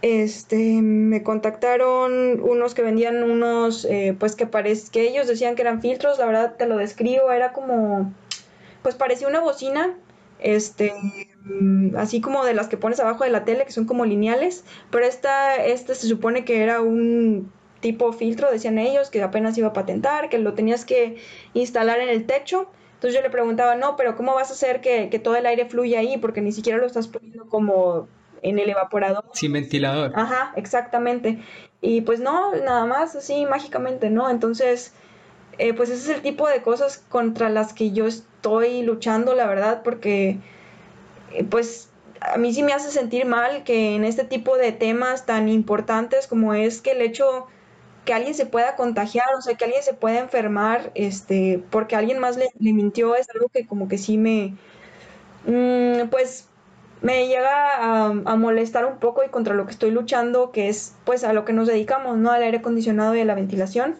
Este, 0.00 0.80
me 0.80 1.22
contactaron 1.22 2.40
unos 2.40 2.74
que 2.74 2.82
vendían 2.82 3.22
unos, 3.24 3.84
eh, 3.84 4.16
pues 4.18 4.36
que 4.36 4.46
parece 4.46 4.90
que 4.90 5.02
ellos 5.08 5.26
decían 5.26 5.54
que 5.54 5.62
eran 5.62 5.82
filtros, 5.82 6.18
la 6.18 6.26
verdad 6.26 6.56
te 6.56 6.66
lo 6.66 6.76
describo, 6.78 7.30
era 7.32 7.52
como, 7.52 8.12
pues 8.82 8.94
parecía 8.94 9.28
una 9.28 9.40
bocina, 9.40 9.96
este, 10.38 10.94
así 11.96 12.20
como 12.20 12.44
de 12.44 12.54
las 12.54 12.68
que 12.68 12.76
pones 12.76 13.00
abajo 13.00 13.24
de 13.24 13.30
la 13.30 13.44
tele, 13.44 13.64
que 13.66 13.72
son 13.72 13.86
como 13.86 14.04
lineales, 14.06 14.64
pero 14.90 15.04
esta, 15.04 15.56
esta 15.56 15.94
se 15.94 16.06
supone 16.06 16.44
que 16.44 16.62
era 16.62 16.80
un 16.80 17.52
tipo 17.80 18.12
filtro, 18.12 18.50
decían 18.50 18.78
ellos, 18.78 19.10
que 19.10 19.22
apenas 19.22 19.56
iba 19.58 19.68
a 19.68 19.72
patentar, 19.72 20.28
que 20.28 20.38
lo 20.38 20.54
tenías 20.54 20.84
que 20.84 21.16
instalar 21.54 22.00
en 22.00 22.08
el 22.08 22.26
techo. 22.26 22.70
Entonces 22.94 23.14
yo 23.14 23.22
le 23.22 23.30
preguntaba, 23.30 23.76
no, 23.76 23.96
pero 23.96 24.16
¿cómo 24.16 24.34
vas 24.34 24.50
a 24.50 24.54
hacer 24.54 24.80
que, 24.80 25.06
todo 25.22 25.36
el 25.36 25.46
aire 25.46 25.66
fluya 25.66 26.00
ahí? 26.00 26.18
Porque 26.18 26.40
ni 26.40 26.52
siquiera 26.52 26.78
lo 26.78 26.86
estás 26.86 27.06
poniendo 27.06 27.48
como 27.48 28.08
en 28.42 28.58
el 28.58 28.70
evaporador. 28.70 29.24
Sin 29.32 29.52
ventilador. 29.52 30.12
Ajá, 30.16 30.52
exactamente. 30.56 31.38
Y 31.80 32.00
pues 32.00 32.18
no, 32.18 32.54
nada 32.56 32.86
más 32.86 33.14
así 33.14 33.46
mágicamente, 33.46 34.10
¿no? 34.10 34.28
Entonces, 34.28 34.92
eh, 35.58 35.74
pues 35.74 35.90
ese 35.90 36.10
es 36.10 36.16
el 36.16 36.22
tipo 36.22 36.48
de 36.48 36.62
cosas 36.62 37.04
contra 37.08 37.48
las 37.48 37.72
que 37.72 37.92
yo 37.92 38.06
estoy 38.06 38.82
luchando, 38.82 39.34
la 39.34 39.46
verdad, 39.46 39.82
porque 39.84 40.38
eh, 41.32 41.44
pues 41.48 41.90
a 42.20 42.36
mí 42.36 42.52
sí 42.52 42.62
me 42.62 42.72
hace 42.72 42.90
sentir 42.90 43.26
mal 43.26 43.62
que 43.62 43.94
en 43.94 44.04
este 44.04 44.24
tipo 44.24 44.56
de 44.56 44.72
temas 44.72 45.26
tan 45.26 45.48
importantes 45.48 46.26
como 46.26 46.54
es 46.54 46.80
que 46.80 46.92
el 46.92 47.02
hecho 47.02 47.46
que 48.08 48.14
alguien 48.14 48.32
se 48.32 48.46
pueda 48.46 48.74
contagiar, 48.74 49.26
o 49.36 49.42
sea, 49.42 49.54
que 49.54 49.66
alguien 49.66 49.82
se 49.82 49.92
pueda 49.92 50.18
enfermar, 50.18 50.92
este, 50.94 51.62
porque 51.68 51.94
alguien 51.94 52.18
más 52.20 52.38
le, 52.38 52.48
mintió, 52.58 53.14
es 53.14 53.28
algo 53.34 53.50
que 53.50 53.66
como 53.66 53.86
que 53.86 53.98
sí 53.98 54.16
me, 54.16 54.56
mm, 55.44 56.08
pues, 56.08 56.48
me 57.02 57.28
llega 57.28 58.06
a, 58.06 58.36
molestar 58.36 58.86
un 58.86 58.96
poco 58.96 59.24
y 59.24 59.28
contra 59.28 59.54
lo 59.54 59.66
que 59.66 59.72
estoy 59.72 59.90
luchando, 59.90 60.52
que 60.52 60.70
es, 60.70 60.94
pues, 61.04 61.22
a 61.22 61.34
lo 61.34 61.44
que 61.44 61.52
nos 61.52 61.68
dedicamos, 61.68 62.16
¿no? 62.16 62.30
Al 62.30 62.42
aire 62.42 62.56
acondicionado 62.58 63.14
y 63.14 63.20
a 63.20 63.26
la 63.26 63.34
ventilación. 63.34 63.96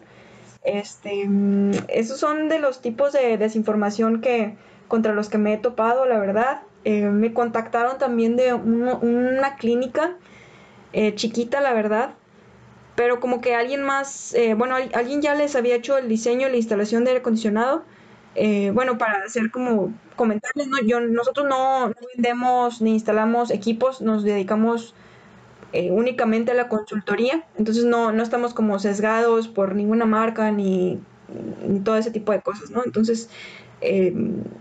Este, 0.63 1.27
mm, 1.27 1.73
esos 1.89 2.19
son 2.19 2.49
de 2.49 2.57
los 2.57 2.81
tipos 2.81 3.13
de 3.13 3.37
desinformación 3.37 4.21
que, 4.21 4.57
contra 4.87 5.13
los 5.13 5.29
que 5.29 5.37
me 5.37 5.53
he 5.53 5.57
topado, 5.57 6.07
la 6.07 6.17
verdad. 6.17 6.63
Eh, 6.83 7.03
me 7.03 7.31
contactaron 7.31 7.99
también 7.99 8.35
de 8.37 8.55
una 8.55 9.55
clínica 9.57 10.17
eh, 10.93 11.13
chiquita, 11.13 11.61
la 11.61 11.73
verdad, 11.73 12.15
pero 12.99 13.21
como 13.21 13.39
que 13.39 13.55
alguien 13.55 13.81
más, 13.81 14.33
eh, 14.33 14.55
bueno, 14.55 14.75
alguien 14.75 15.21
ya 15.21 15.33
les 15.33 15.55
había 15.55 15.75
hecho 15.75 15.97
el 15.97 16.09
diseño 16.09 16.49
la 16.49 16.57
instalación 16.57 17.05
de 17.05 17.11
aire 17.11 17.21
acondicionado. 17.21 17.85
Eh, 18.35 18.71
bueno, 18.73 18.97
para 18.97 19.23
hacer 19.23 19.51
como 19.51 19.93
comentarles, 20.17 20.67
¿no? 20.67 20.81
Yo, 20.81 20.99
nosotros 20.99 21.47
no, 21.47 21.93
vendemos 22.13 22.81
ni 22.81 22.91
instalamos 22.91 23.51
equipos, 23.51 24.01
nos 24.01 24.25
dedicamos 24.25 24.95
eh, 25.71 25.91
únicamente 25.91 26.51
a 26.51 26.55
la 26.55 26.67
consultoría, 26.67 27.45
entonces 27.57 27.85
no, 27.85 28.11
no 28.11 28.21
estamos 28.21 28.53
como 28.53 28.77
sesgados 28.79 29.47
por 29.47 29.75
ninguna 29.75 30.03
marca 30.05 30.51
ni, 30.51 30.99
ni 31.65 31.79
todo 31.79 31.95
ese 31.95 32.11
tipo 32.11 32.33
de 32.33 32.41
cosas, 32.41 32.69
¿no? 32.69 32.83
Entonces, 32.83 33.29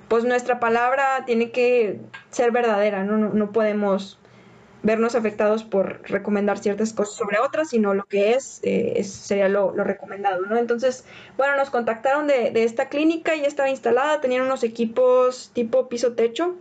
pues 0.06 0.22
nuestra 0.22 0.60
palabra 0.60 1.24
tiene 1.26 1.50
que 1.50 1.98
ser 2.30 2.52
verdadera, 2.52 3.02
¿no? 3.02 3.18
No, 3.18 3.30
no 3.30 3.50
podemos 3.50 4.20
vernos 4.82 5.14
afectados 5.14 5.64
por 5.64 6.02
recomendar 6.08 6.58
ciertas 6.58 6.92
cosas 6.92 7.16
sobre 7.16 7.38
otras, 7.38 7.70
sino 7.70 7.94
lo 7.94 8.04
que 8.04 8.32
es, 8.32 8.60
eh, 8.62 9.02
sería 9.04 9.48
lo, 9.48 9.72
recomendado, 9.72 10.42
¿no? 10.46 10.56
Entonces, 10.56 11.04
bueno, 11.36 11.56
nos 11.56 11.70
contactaron 11.70 12.26
de, 12.26 12.52
esta 12.54 12.88
clínica, 12.88 13.34
ya 13.34 13.46
estaba 13.46 13.70
instalada, 13.70 14.20
tenían 14.20 14.42
unos 14.42 14.62
equipos 14.62 15.50
tipo 15.52 15.88
piso-techo, 15.88 16.56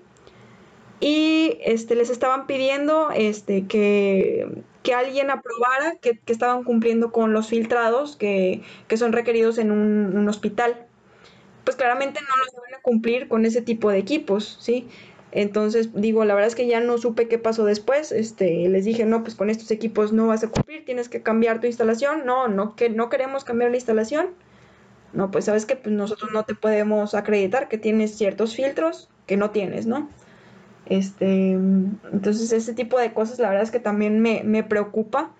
y 0.99 1.59
este, 1.61 1.95
les 1.95 2.09
estaban 2.09 2.47
pidiendo 2.47 3.11
este, 3.11 3.67
que, 3.67 4.63
que 4.81 4.95
alguien 4.95 5.29
aprobara 5.29 5.97
que, 6.01 6.17
que, 6.17 6.33
estaban 6.33 6.63
cumpliendo 6.63 7.11
con 7.11 7.33
los 7.33 7.49
filtrados 7.49 8.15
que, 8.15 8.63
que 8.87 8.97
son 8.97 9.13
requeridos 9.13 9.59
en 9.59 9.69
un, 9.69 10.17
un, 10.17 10.27
hospital. 10.27 10.87
Pues 11.63 11.77
claramente 11.77 12.19
no 12.21 12.35
los 12.43 12.55
van 12.55 12.79
a 12.79 12.81
cumplir 12.81 13.27
con 13.27 13.45
ese 13.45 13.61
tipo 13.61 13.91
de 13.91 13.99
equipos, 13.99 14.57
¿sí? 14.59 14.87
Entonces, 15.39 15.91
digo, 15.93 16.25
la 16.25 16.33
verdad 16.33 16.47
es 16.47 16.55
que 16.55 16.65
ya 16.65 16.79
no 16.79 16.97
supe 16.97 17.27
qué 17.27 17.37
pasó 17.37 17.63
después. 17.63 18.11
Este, 18.11 18.67
les 18.69 18.85
dije, 18.85 19.05
no, 19.05 19.21
pues 19.21 19.35
con 19.35 19.51
estos 19.51 19.69
equipos 19.69 20.11
no 20.11 20.25
vas 20.25 20.43
a 20.43 20.49
cumplir, 20.49 20.83
tienes 20.83 21.09
que 21.09 21.21
cambiar 21.21 21.61
tu 21.61 21.67
instalación. 21.67 22.25
No, 22.25 22.47
no, 22.47 22.75
que 22.75 22.89
no 22.89 23.09
queremos 23.09 23.43
cambiar 23.43 23.69
la 23.69 23.77
instalación. 23.77 24.29
No, 25.13 25.29
pues 25.29 25.45
sabes 25.45 25.67
que 25.67 25.75
pues, 25.75 25.93
nosotros 25.93 26.31
no 26.33 26.43
te 26.43 26.55
podemos 26.55 27.13
acreditar 27.13 27.69
que 27.69 27.77
tienes 27.77 28.17
ciertos 28.17 28.55
filtros 28.55 29.11
que 29.27 29.37
no 29.37 29.51
tienes, 29.51 29.85
¿no? 29.85 30.09
Este, 30.87 31.51
entonces 31.51 32.51
ese 32.51 32.73
tipo 32.73 32.97
de 32.97 33.13
cosas 33.13 33.37
la 33.37 33.49
verdad 33.49 33.63
es 33.63 33.71
que 33.71 33.79
también 33.79 34.19
me, 34.19 34.41
me 34.43 34.63
preocupa. 34.63 35.35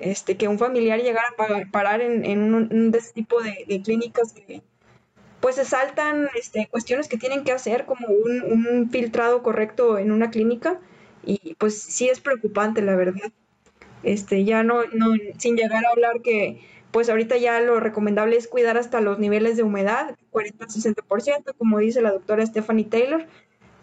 Este, 0.00 0.36
que 0.36 0.48
un 0.48 0.58
familiar 0.58 1.00
llegara 1.00 1.28
a 1.38 1.70
parar 1.70 2.00
en, 2.00 2.24
en 2.24 2.52
un, 2.52 2.90
de 2.90 2.98
ese 2.98 3.12
tipo 3.12 3.40
de, 3.40 3.64
de, 3.68 3.80
clínicas 3.80 4.32
que 4.32 4.62
pues 5.40 5.56
se 5.56 5.64
saltan 5.64 6.28
este, 6.34 6.68
cuestiones 6.70 7.08
que 7.08 7.18
tienen 7.18 7.44
que 7.44 7.52
hacer 7.52 7.84
como 7.86 8.08
un, 8.08 8.90
filtrado 8.90 9.42
correcto 9.42 9.98
en 9.98 10.12
una 10.12 10.30
clínica 10.30 10.80
y 11.24 11.54
pues 11.54 11.80
sí 11.80 12.08
es 12.08 12.20
preocupante 12.20 12.82
la 12.82 12.96
verdad. 12.96 13.32
Este, 14.02 14.44
ya 14.44 14.62
no, 14.62 14.84
no, 14.92 15.14
sin 15.38 15.56
llegar 15.56 15.84
a 15.84 15.90
hablar 15.90 16.22
que 16.22 16.60
pues 16.90 17.10
ahorita 17.10 17.36
ya 17.36 17.60
lo 17.60 17.80
recomendable 17.80 18.36
es 18.36 18.48
cuidar 18.48 18.78
hasta 18.78 19.00
los 19.00 19.18
niveles 19.18 19.56
de 19.56 19.62
humedad, 19.62 20.16
40-60%, 20.32 21.54
como 21.58 21.78
dice 21.78 22.00
la 22.00 22.12
doctora 22.12 22.46
Stephanie 22.46 22.84
Taylor, 22.84 23.26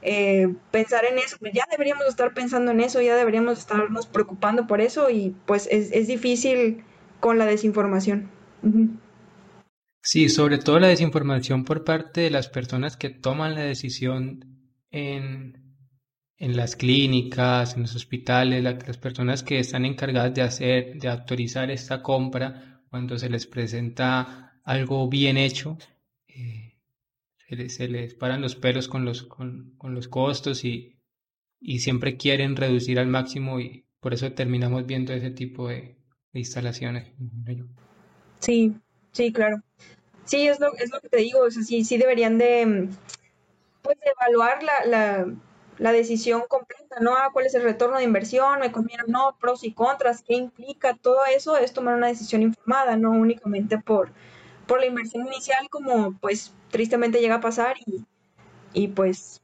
eh, 0.01 0.53
pensar 0.71 1.05
en 1.05 1.17
eso, 1.17 1.37
ya 1.53 1.65
deberíamos 1.69 2.07
estar 2.07 2.33
pensando 2.33 2.71
en 2.71 2.79
eso, 2.79 3.01
ya 3.01 3.15
deberíamos 3.15 3.59
estarnos 3.59 4.07
preocupando 4.07 4.67
por 4.67 4.81
eso 4.81 5.09
y 5.09 5.35
pues 5.45 5.67
es, 5.71 5.91
es 5.91 6.07
difícil 6.07 6.83
con 7.19 7.37
la 7.37 7.45
desinformación. 7.45 8.29
Sí, 10.05 10.27
sobre 10.27 10.57
todo 10.57 10.79
la 10.79 10.89
desinformación 10.89 11.63
por 11.63 11.85
parte 11.85 12.21
de 12.21 12.29
las 12.29 12.49
personas 12.49 12.97
que 12.97 13.09
toman 13.09 13.55
la 13.55 13.61
decisión 13.61 14.69
en, 14.91 15.77
en 16.37 16.57
las 16.57 16.75
clínicas, 16.75 17.75
en 17.75 17.83
los 17.83 17.95
hospitales, 17.95 18.61
las 18.61 18.97
personas 18.97 19.43
que 19.43 19.59
están 19.59 19.85
encargadas 19.85 20.33
de 20.33 20.41
hacer, 20.41 20.99
de 20.99 21.07
autorizar 21.07 21.71
esta 21.71 22.01
compra 22.01 22.83
cuando 22.89 23.17
se 23.17 23.29
les 23.29 23.47
presenta 23.47 24.59
algo 24.65 25.07
bien 25.07 25.37
hecho. 25.37 25.77
Eh, 26.27 26.81
se 27.69 27.87
les, 27.87 28.13
paran 28.13 28.41
los 28.41 28.57
pelos 28.57 28.89
con 28.89 29.05
los, 29.05 29.23
con, 29.23 29.73
con 29.77 29.95
los 29.95 30.09
costos 30.09 30.65
y, 30.65 30.99
y, 31.61 31.79
siempre 31.79 32.17
quieren 32.17 32.57
reducir 32.57 32.99
al 32.99 33.07
máximo 33.07 33.61
y 33.61 33.85
por 34.01 34.13
eso 34.13 34.33
terminamos 34.33 34.85
viendo 34.85 35.13
ese 35.13 35.31
tipo 35.31 35.69
de, 35.69 35.97
de 36.33 36.39
instalaciones. 36.39 37.13
Sí, 38.39 38.75
sí, 39.13 39.31
claro. 39.31 39.61
Sí, 40.25 40.47
es 40.47 40.59
lo, 40.59 40.73
es 40.75 40.91
lo 40.91 40.99
que 40.99 41.09
te 41.09 41.17
digo, 41.17 41.39
o 41.41 41.51
sí, 41.51 41.97
deberían 41.97 42.37
de, 42.37 42.89
pues, 43.81 43.97
de 43.99 44.11
evaluar 44.19 44.63
la, 44.63 44.85
la, 44.85 45.33
la 45.77 45.91
decisión 45.91 46.43
completa, 46.47 46.97
¿no? 47.01 47.15
Ah, 47.15 47.29
¿Cuál 47.33 47.45
es 47.45 47.55
el 47.55 47.63
retorno 47.63 47.97
de 47.97 48.03
inversión? 48.03 48.59
¿Me 48.59 48.71
no? 49.07 49.35
¿Pros 49.39 49.63
y 49.63 49.73
contras? 49.73 50.21
¿Qué 50.21 50.35
implica? 50.35 50.95
Todo 50.95 51.25
eso 51.25 51.57
es 51.57 51.73
tomar 51.73 51.95
una 51.95 52.07
decisión 52.07 52.41
informada, 52.41 52.95
no 52.95 53.11
únicamente 53.11 53.77
por, 53.77 54.11
por 54.67 54.79
la 54.79 54.85
inversión 54.85 55.27
inicial, 55.27 55.67
como 55.69 56.13
pues 56.19 56.53
tristemente 56.69 57.19
llega 57.19 57.35
a 57.35 57.41
pasar 57.41 57.75
y, 57.85 58.05
y 58.73 58.87
pues, 58.89 59.41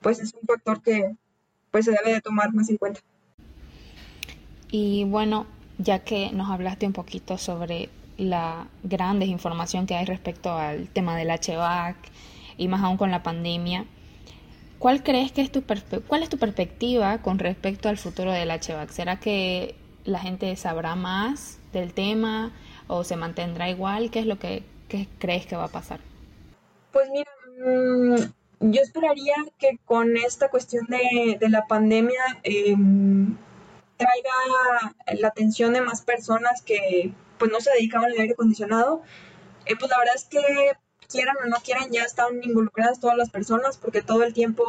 pues 0.00 0.20
es 0.20 0.34
un 0.34 0.46
factor 0.46 0.82
que 0.82 1.14
pues 1.70 1.84
se 1.84 1.92
debe 1.92 2.12
de 2.12 2.20
tomar 2.20 2.52
más 2.52 2.68
en 2.70 2.76
cuenta. 2.76 3.00
Y 4.70 5.04
bueno, 5.04 5.46
ya 5.78 6.00
que 6.00 6.30
nos 6.32 6.50
hablaste 6.50 6.86
un 6.86 6.92
poquito 6.92 7.38
sobre 7.38 7.88
la 8.18 8.66
gran 8.82 9.20
desinformación 9.20 9.86
que 9.86 9.94
hay 9.94 10.04
respecto 10.04 10.52
al 10.52 10.88
tema 10.88 11.16
del 11.16 11.28
HVAC 11.28 11.96
y 12.58 12.68
más 12.68 12.82
aún 12.82 12.96
con 12.96 13.10
la 13.10 13.22
pandemia, 13.22 13.86
¿cuál 14.78 15.02
crees 15.02 15.32
que 15.32 15.40
es 15.40 15.50
tu 15.50 15.62
cuál 16.06 16.22
es 16.22 16.28
tu 16.28 16.36
perspectiva 16.36 17.18
con 17.18 17.38
respecto 17.38 17.88
al 17.88 17.96
futuro 17.96 18.32
del 18.32 18.50
HVAC? 18.50 18.90
¿Será 18.90 19.20
que 19.20 19.76
la 20.04 20.18
gente 20.18 20.54
sabrá 20.56 20.96
más 20.96 21.60
del 21.72 21.94
tema 21.94 22.50
o 22.88 23.04
se 23.04 23.16
mantendrá 23.16 23.70
igual? 23.70 24.10
¿Qué 24.10 24.18
es 24.18 24.26
lo 24.26 24.38
que, 24.38 24.64
crees 25.18 25.46
que 25.46 25.56
va 25.56 25.64
a 25.64 25.68
pasar? 25.68 26.00
Pues 26.92 27.08
mira, 27.10 27.30
mm, 27.64 28.70
yo 28.72 28.82
esperaría 28.82 29.36
que 29.58 29.78
con 29.84 30.16
esta 30.16 30.48
cuestión 30.48 30.86
de, 30.86 31.38
la 31.48 31.66
pandemia 31.66 32.20
eh, 32.42 32.74
traiga 33.96 34.94
la 35.20 35.28
atención 35.28 35.72
de 35.74 35.82
más 35.82 36.02
personas 36.02 36.62
que 36.62 37.12
pues 37.38 37.50
no 37.50 37.60
se 37.60 37.70
dedicaban 37.70 38.10
al 38.10 38.18
aire 38.18 38.32
acondicionado. 38.32 39.02
Eh, 39.66 39.76
pues 39.78 39.90
la 39.90 39.98
verdad 39.98 40.14
es 40.16 40.24
que 40.24 40.40
quieran 41.08 41.36
o 41.44 41.46
no 41.48 41.56
quieran 41.64 41.90
ya 41.90 42.04
están 42.04 42.42
involucradas 42.42 43.00
todas 43.00 43.16
las 43.16 43.30
personas 43.30 43.78
porque 43.78 44.02
todo 44.02 44.22
el 44.24 44.34
tiempo 44.34 44.64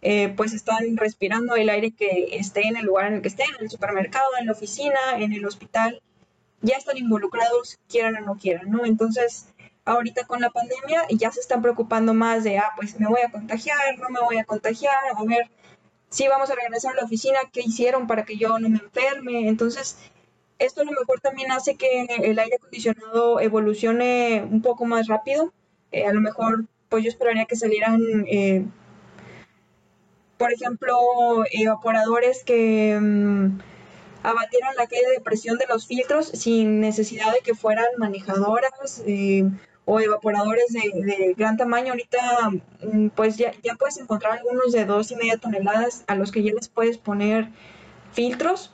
eh, 0.00 0.32
pues 0.36 0.52
están 0.52 0.96
respirando 0.96 1.54
el 1.54 1.68
aire 1.70 1.92
que 1.92 2.28
esté 2.32 2.66
en 2.66 2.76
el 2.76 2.86
lugar 2.86 3.06
en 3.06 3.14
el 3.14 3.22
que 3.22 3.28
estén, 3.28 3.54
en 3.56 3.64
el 3.64 3.70
supermercado, 3.70 4.26
en 4.40 4.46
la 4.46 4.52
oficina, 4.52 4.98
en 5.18 5.32
el 5.32 5.44
hospital, 5.44 6.02
ya 6.60 6.76
están 6.76 6.96
involucrados, 6.96 7.78
quieran 7.88 8.16
o 8.16 8.20
no 8.20 8.38
quieran, 8.38 8.70
¿no? 8.70 8.84
Entonces, 8.84 9.46
ahorita 9.84 10.26
con 10.26 10.40
la 10.40 10.50
pandemia 10.50 11.04
ya 11.10 11.30
se 11.32 11.40
están 11.40 11.62
preocupando 11.62 12.14
más 12.14 12.44
de, 12.44 12.58
ah, 12.58 12.70
pues 12.76 12.98
me 12.98 13.08
voy 13.08 13.20
a 13.20 13.30
contagiar, 13.30 13.98
no 13.98 14.08
me 14.08 14.20
voy 14.20 14.38
a 14.38 14.44
contagiar, 14.44 14.96
a 15.16 15.24
ver 15.24 15.50
si 16.08 16.28
vamos 16.28 16.50
a 16.50 16.54
regresar 16.54 16.92
a 16.92 16.96
la 16.96 17.04
oficina, 17.04 17.38
qué 17.52 17.62
hicieron 17.62 18.06
para 18.06 18.24
que 18.24 18.36
yo 18.36 18.58
no 18.58 18.68
me 18.68 18.78
enferme. 18.78 19.48
Entonces, 19.48 19.96
esto 20.58 20.82
a 20.82 20.84
lo 20.84 20.92
mejor 20.92 21.20
también 21.20 21.50
hace 21.52 21.76
que 21.76 22.04
el 22.04 22.38
aire 22.38 22.56
acondicionado 22.56 23.40
evolucione 23.40 24.46
un 24.50 24.62
poco 24.62 24.84
más 24.84 25.08
rápido. 25.08 25.52
Eh, 25.90 26.06
a 26.06 26.12
lo 26.12 26.20
mejor, 26.20 26.66
pues 26.88 27.04
yo 27.04 27.10
esperaría 27.10 27.44
que 27.46 27.56
salieran, 27.56 28.00
eh, 28.28 28.64
por 30.38 30.52
ejemplo, 30.52 30.96
evaporadores 31.52 32.44
que... 32.44 32.98
Mm, 33.00 33.58
abatieran 34.22 34.74
la 34.76 34.86
caída 34.86 35.08
de 35.10 35.20
presión 35.20 35.58
de 35.58 35.66
los 35.66 35.86
filtros 35.86 36.26
sin 36.28 36.80
necesidad 36.80 37.32
de 37.32 37.40
que 37.40 37.54
fueran 37.54 37.86
manejadoras 37.98 39.02
eh, 39.06 39.44
o 39.84 40.00
evaporadores 40.00 40.66
de, 40.72 41.34
gran 41.36 41.56
tamaño. 41.56 41.92
Ahorita, 41.92 42.50
mm, 42.82 43.08
pues 43.08 43.36
ya, 43.36 43.52
ya 43.62 43.74
puedes 43.74 43.98
encontrar 43.98 44.38
algunos 44.38 44.72
de 44.72 44.84
dos 44.84 45.10
y 45.10 45.16
media 45.16 45.38
toneladas 45.38 46.04
a 46.06 46.14
los 46.14 46.30
que 46.30 46.42
ya 46.42 46.52
les 46.52 46.68
puedes 46.68 46.98
poner 46.98 47.48
filtros, 48.12 48.72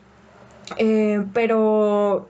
eh, 0.77 1.25
pero, 1.33 2.29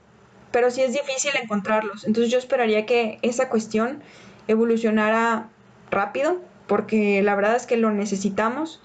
pero 0.50 0.70
sí 0.70 0.82
es 0.82 0.92
difícil 0.92 1.32
encontrarlos. 1.42 2.06
Entonces 2.06 2.30
yo 2.30 2.38
esperaría 2.38 2.86
que 2.86 3.18
esa 3.22 3.48
cuestión 3.48 4.02
evolucionara 4.46 5.48
rápido, 5.90 6.40
porque 6.66 7.22
la 7.22 7.34
verdad 7.34 7.56
es 7.56 7.66
que 7.66 7.76
lo 7.76 7.90
necesitamos. 7.90 8.80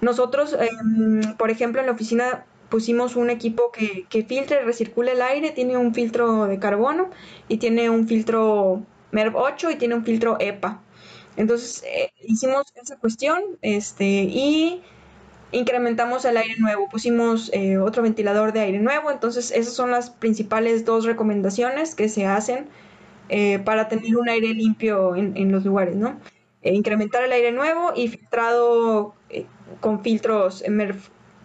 Nosotros, 0.00 0.56
em, 0.58 1.36
por 1.36 1.50
ejemplo, 1.50 1.80
en 1.80 1.86
la 1.86 1.92
oficina 1.92 2.46
pusimos 2.68 3.16
un 3.16 3.30
equipo 3.30 3.72
que, 3.72 4.06
que 4.08 4.24
filtre 4.24 4.60
y 4.62 4.64
recircule 4.64 5.12
el 5.12 5.22
aire, 5.22 5.50
tiene 5.50 5.76
un 5.76 5.94
filtro 5.94 6.46
de 6.46 6.58
carbono 6.58 7.10
y 7.48 7.58
tiene 7.58 7.90
un 7.90 8.06
filtro 8.06 8.82
MERV 9.12 9.36
8 9.36 9.70
y 9.72 9.76
tiene 9.76 9.94
un 9.94 10.04
filtro 10.04 10.36
EPA. 10.40 10.80
Entonces 11.36 11.82
eh, 11.86 12.12
hicimos 12.22 12.66
esa 12.74 12.96
cuestión 12.96 13.42
este, 13.62 14.04
y 14.04 14.82
incrementamos 15.52 16.24
el 16.24 16.36
aire 16.36 16.56
nuevo, 16.58 16.88
pusimos 16.88 17.50
eh, 17.52 17.78
otro 17.78 18.02
ventilador 18.02 18.52
de 18.52 18.60
aire 18.60 18.78
nuevo, 18.78 19.10
entonces 19.10 19.50
esas 19.50 19.74
son 19.74 19.90
las 19.90 20.10
principales 20.10 20.84
dos 20.84 21.04
recomendaciones 21.04 21.94
que 21.94 22.08
se 22.08 22.26
hacen 22.26 22.68
eh, 23.28 23.58
para 23.58 23.88
tener 23.88 24.16
un 24.16 24.28
aire 24.28 24.54
limpio 24.54 25.16
en, 25.16 25.36
en 25.36 25.52
los 25.52 25.64
lugares, 25.64 25.96
¿no? 25.96 26.18
incrementar 26.62 27.24
el 27.24 27.32
aire 27.32 27.52
nuevo 27.52 27.92
y 27.96 28.08
filtrado 28.08 29.14
con 29.80 30.02
filtros 30.02 30.62
MERV 30.68 30.98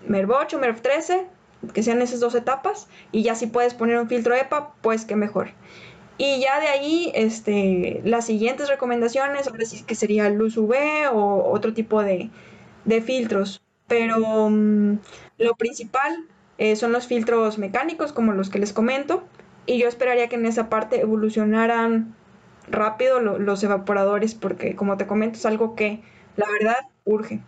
MERV 0.07 0.31
8, 0.31 0.59
MERV 0.59 0.81
13, 0.81 1.27
que 1.73 1.83
sean 1.83 2.01
esas 2.01 2.19
dos 2.19 2.35
etapas, 2.35 2.87
y 3.11 3.23
ya 3.23 3.35
si 3.35 3.47
puedes 3.47 3.73
poner 3.73 3.97
un 3.97 4.07
filtro 4.07 4.35
EPA, 4.35 4.73
pues 4.81 5.05
que 5.05 5.15
mejor. 5.15 5.49
Y 6.17 6.39
ya 6.39 6.59
de 6.59 6.67
ahí, 6.67 7.11
este, 7.13 8.01
las 8.05 8.25
siguientes 8.25 8.69
recomendaciones, 8.69 9.47
ahora 9.47 9.65
sí 9.65 9.83
que 9.83 9.95
sería 9.95 10.29
luz 10.29 10.57
UV 10.57 10.75
o 11.11 11.51
otro 11.51 11.73
tipo 11.73 12.03
de, 12.03 12.29
de 12.85 13.01
filtros. 13.01 13.61
Pero 13.87 14.49
mm, 14.49 14.99
lo 15.37 15.55
principal 15.55 16.25
eh, 16.57 16.75
son 16.75 16.91
los 16.91 17.07
filtros 17.07 17.57
mecánicos, 17.57 18.13
como 18.13 18.33
los 18.33 18.49
que 18.49 18.59
les 18.59 18.73
comento. 18.73 19.23
Y 19.65 19.79
yo 19.79 19.87
esperaría 19.87 20.29
que 20.29 20.35
en 20.35 20.45
esa 20.45 20.69
parte 20.69 21.01
evolucionaran 21.01 22.15
rápido 22.67 23.19
los 23.19 23.63
evaporadores, 23.63 24.35
porque 24.35 24.75
como 24.75 24.97
te 24.97 25.07
comento, 25.07 25.37
es 25.37 25.45
algo 25.45 25.75
que 25.75 26.01
la 26.35 26.45
verdad 26.51 26.77
urge. 27.03 27.41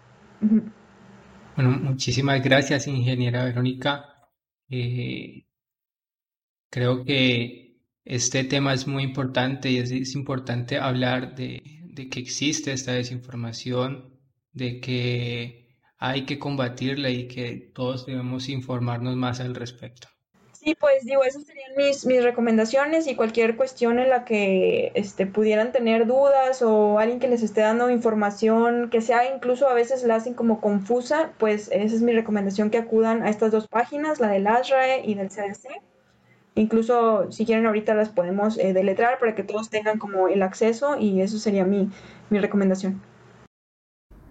Bueno, 1.56 1.71
muchísimas 1.71 2.41
gracias, 2.43 2.88
ingeniera 2.88 3.43
Verónica. 3.45 4.06
Eh, 4.69 5.45
creo 6.69 7.04
que 7.04 7.82
este 8.06 8.43
tema 8.43 8.73
es 8.73 8.88
muy 8.88 9.04
importante 9.04 9.69
y 9.71 9.78
es, 9.78 10.15
importante 10.15 10.78
hablar 10.78 11.36
de, 11.36 11.62
que 12.12 12.19
existe 12.19 12.71
esta 12.71 12.93
desinformación, 12.93 14.19
de 14.54 14.80
que 14.80 15.67
hay 16.00 16.26
que 16.26 16.40
combatirla 16.40 17.10
y 17.10 17.28
que 17.28 17.72
todos 17.74 18.06
debemos 18.06 18.50
informarnos 18.50 19.16
más 19.16 19.40
al 19.40 19.56
respecto. 19.56 20.08
Sí, 20.68 20.76
pues 20.78 21.06
digo, 21.06 21.24
esas 21.24 21.46
serían 21.46 21.72
mis, 21.78 22.06
mis 22.06 22.24
recomendaciones 22.24 23.08
y 23.08 23.16
cualquier 23.16 23.56
cuestión 23.56 24.00
en 24.00 24.10
la 24.10 24.26
que 24.26 24.92
este, 24.96 25.26
pudieran 25.26 25.72
tener 25.72 26.08
dudas 26.08 26.62
o 26.62 27.00
alguien 27.00 27.20
que 27.20 27.28
les 27.28 27.42
esté 27.42 27.62
dando 27.62 27.90
información 27.90 28.90
que 28.90 29.02
sea 29.02 29.34
incluso 29.34 29.70
a 29.70 29.74
veces 29.74 30.04
la 30.04 30.16
hacen 30.16 30.34
como 30.34 30.60
confusa, 30.60 31.32
pues 31.38 31.70
esa 31.72 31.96
es 31.96 32.02
mi 32.02 32.12
recomendación 32.12 32.70
que 32.70 32.80
acudan 32.80 33.24
a 33.24 33.30
estas 33.30 33.52
dos 33.52 33.68
páginas, 33.68 34.20
la 34.20 34.28
del 34.28 34.46
ASRAE 34.46 35.04
y 35.06 35.14
del 35.14 35.30
CDC. 35.30 35.70
Incluso 36.56 37.32
si 37.32 37.46
quieren 37.46 37.68
ahorita 37.68 37.94
las 37.94 38.10
podemos 38.10 38.58
eh, 38.58 38.74
deletrar 38.74 39.20
para 39.20 39.36
que 39.36 39.44
todos 39.44 39.70
tengan 39.70 40.00
como 40.00 40.28
el 40.28 40.42
acceso 40.42 40.98
y 41.00 41.22
eso 41.22 41.38
sería 41.38 41.66
mi, 41.66 41.90
mi 42.30 42.40
recomendación. 42.40 43.02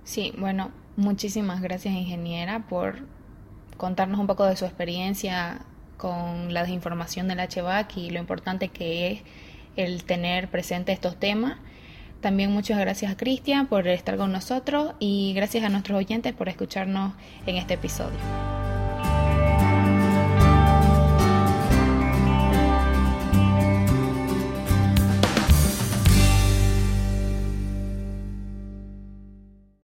Sí, 0.03 0.35
bueno, 0.37 0.71
muchísimas 0.97 1.61
gracias 1.61 1.95
ingeniera 1.95 2.67
por 2.67 2.97
contarnos 3.77 4.19
un 4.19 4.27
poco 4.27 4.45
de 4.47 4.57
su 4.57 4.65
experiencia 4.65 5.61
con 5.97 6.53
la 6.53 6.63
desinformación 6.63 7.29
del 7.29 7.39
HVAC 7.39 7.97
y 7.97 8.11
lo 8.11 8.19
importante 8.19 8.69
que 8.69 9.13
es 9.13 9.23
el 9.77 10.05
tener 10.05 10.49
presente 10.49 10.93
estos 10.93 11.17
temas. 11.19 11.59
También 12.21 12.51
muchas 12.51 12.79
gracias 12.79 13.13
a 13.13 13.17
Cristian 13.17 13.67
por 13.67 13.87
estar 13.87 14.17
con 14.17 14.33
nosotros 14.33 14.95
y 14.99 15.33
gracias 15.35 15.65
a 15.65 15.69
nuestros 15.69 15.99
oyentes 15.99 16.33
por 16.33 16.49
escucharnos 16.49 17.13
en 17.47 17.57
este 17.57 17.75
episodio. 17.75 18.56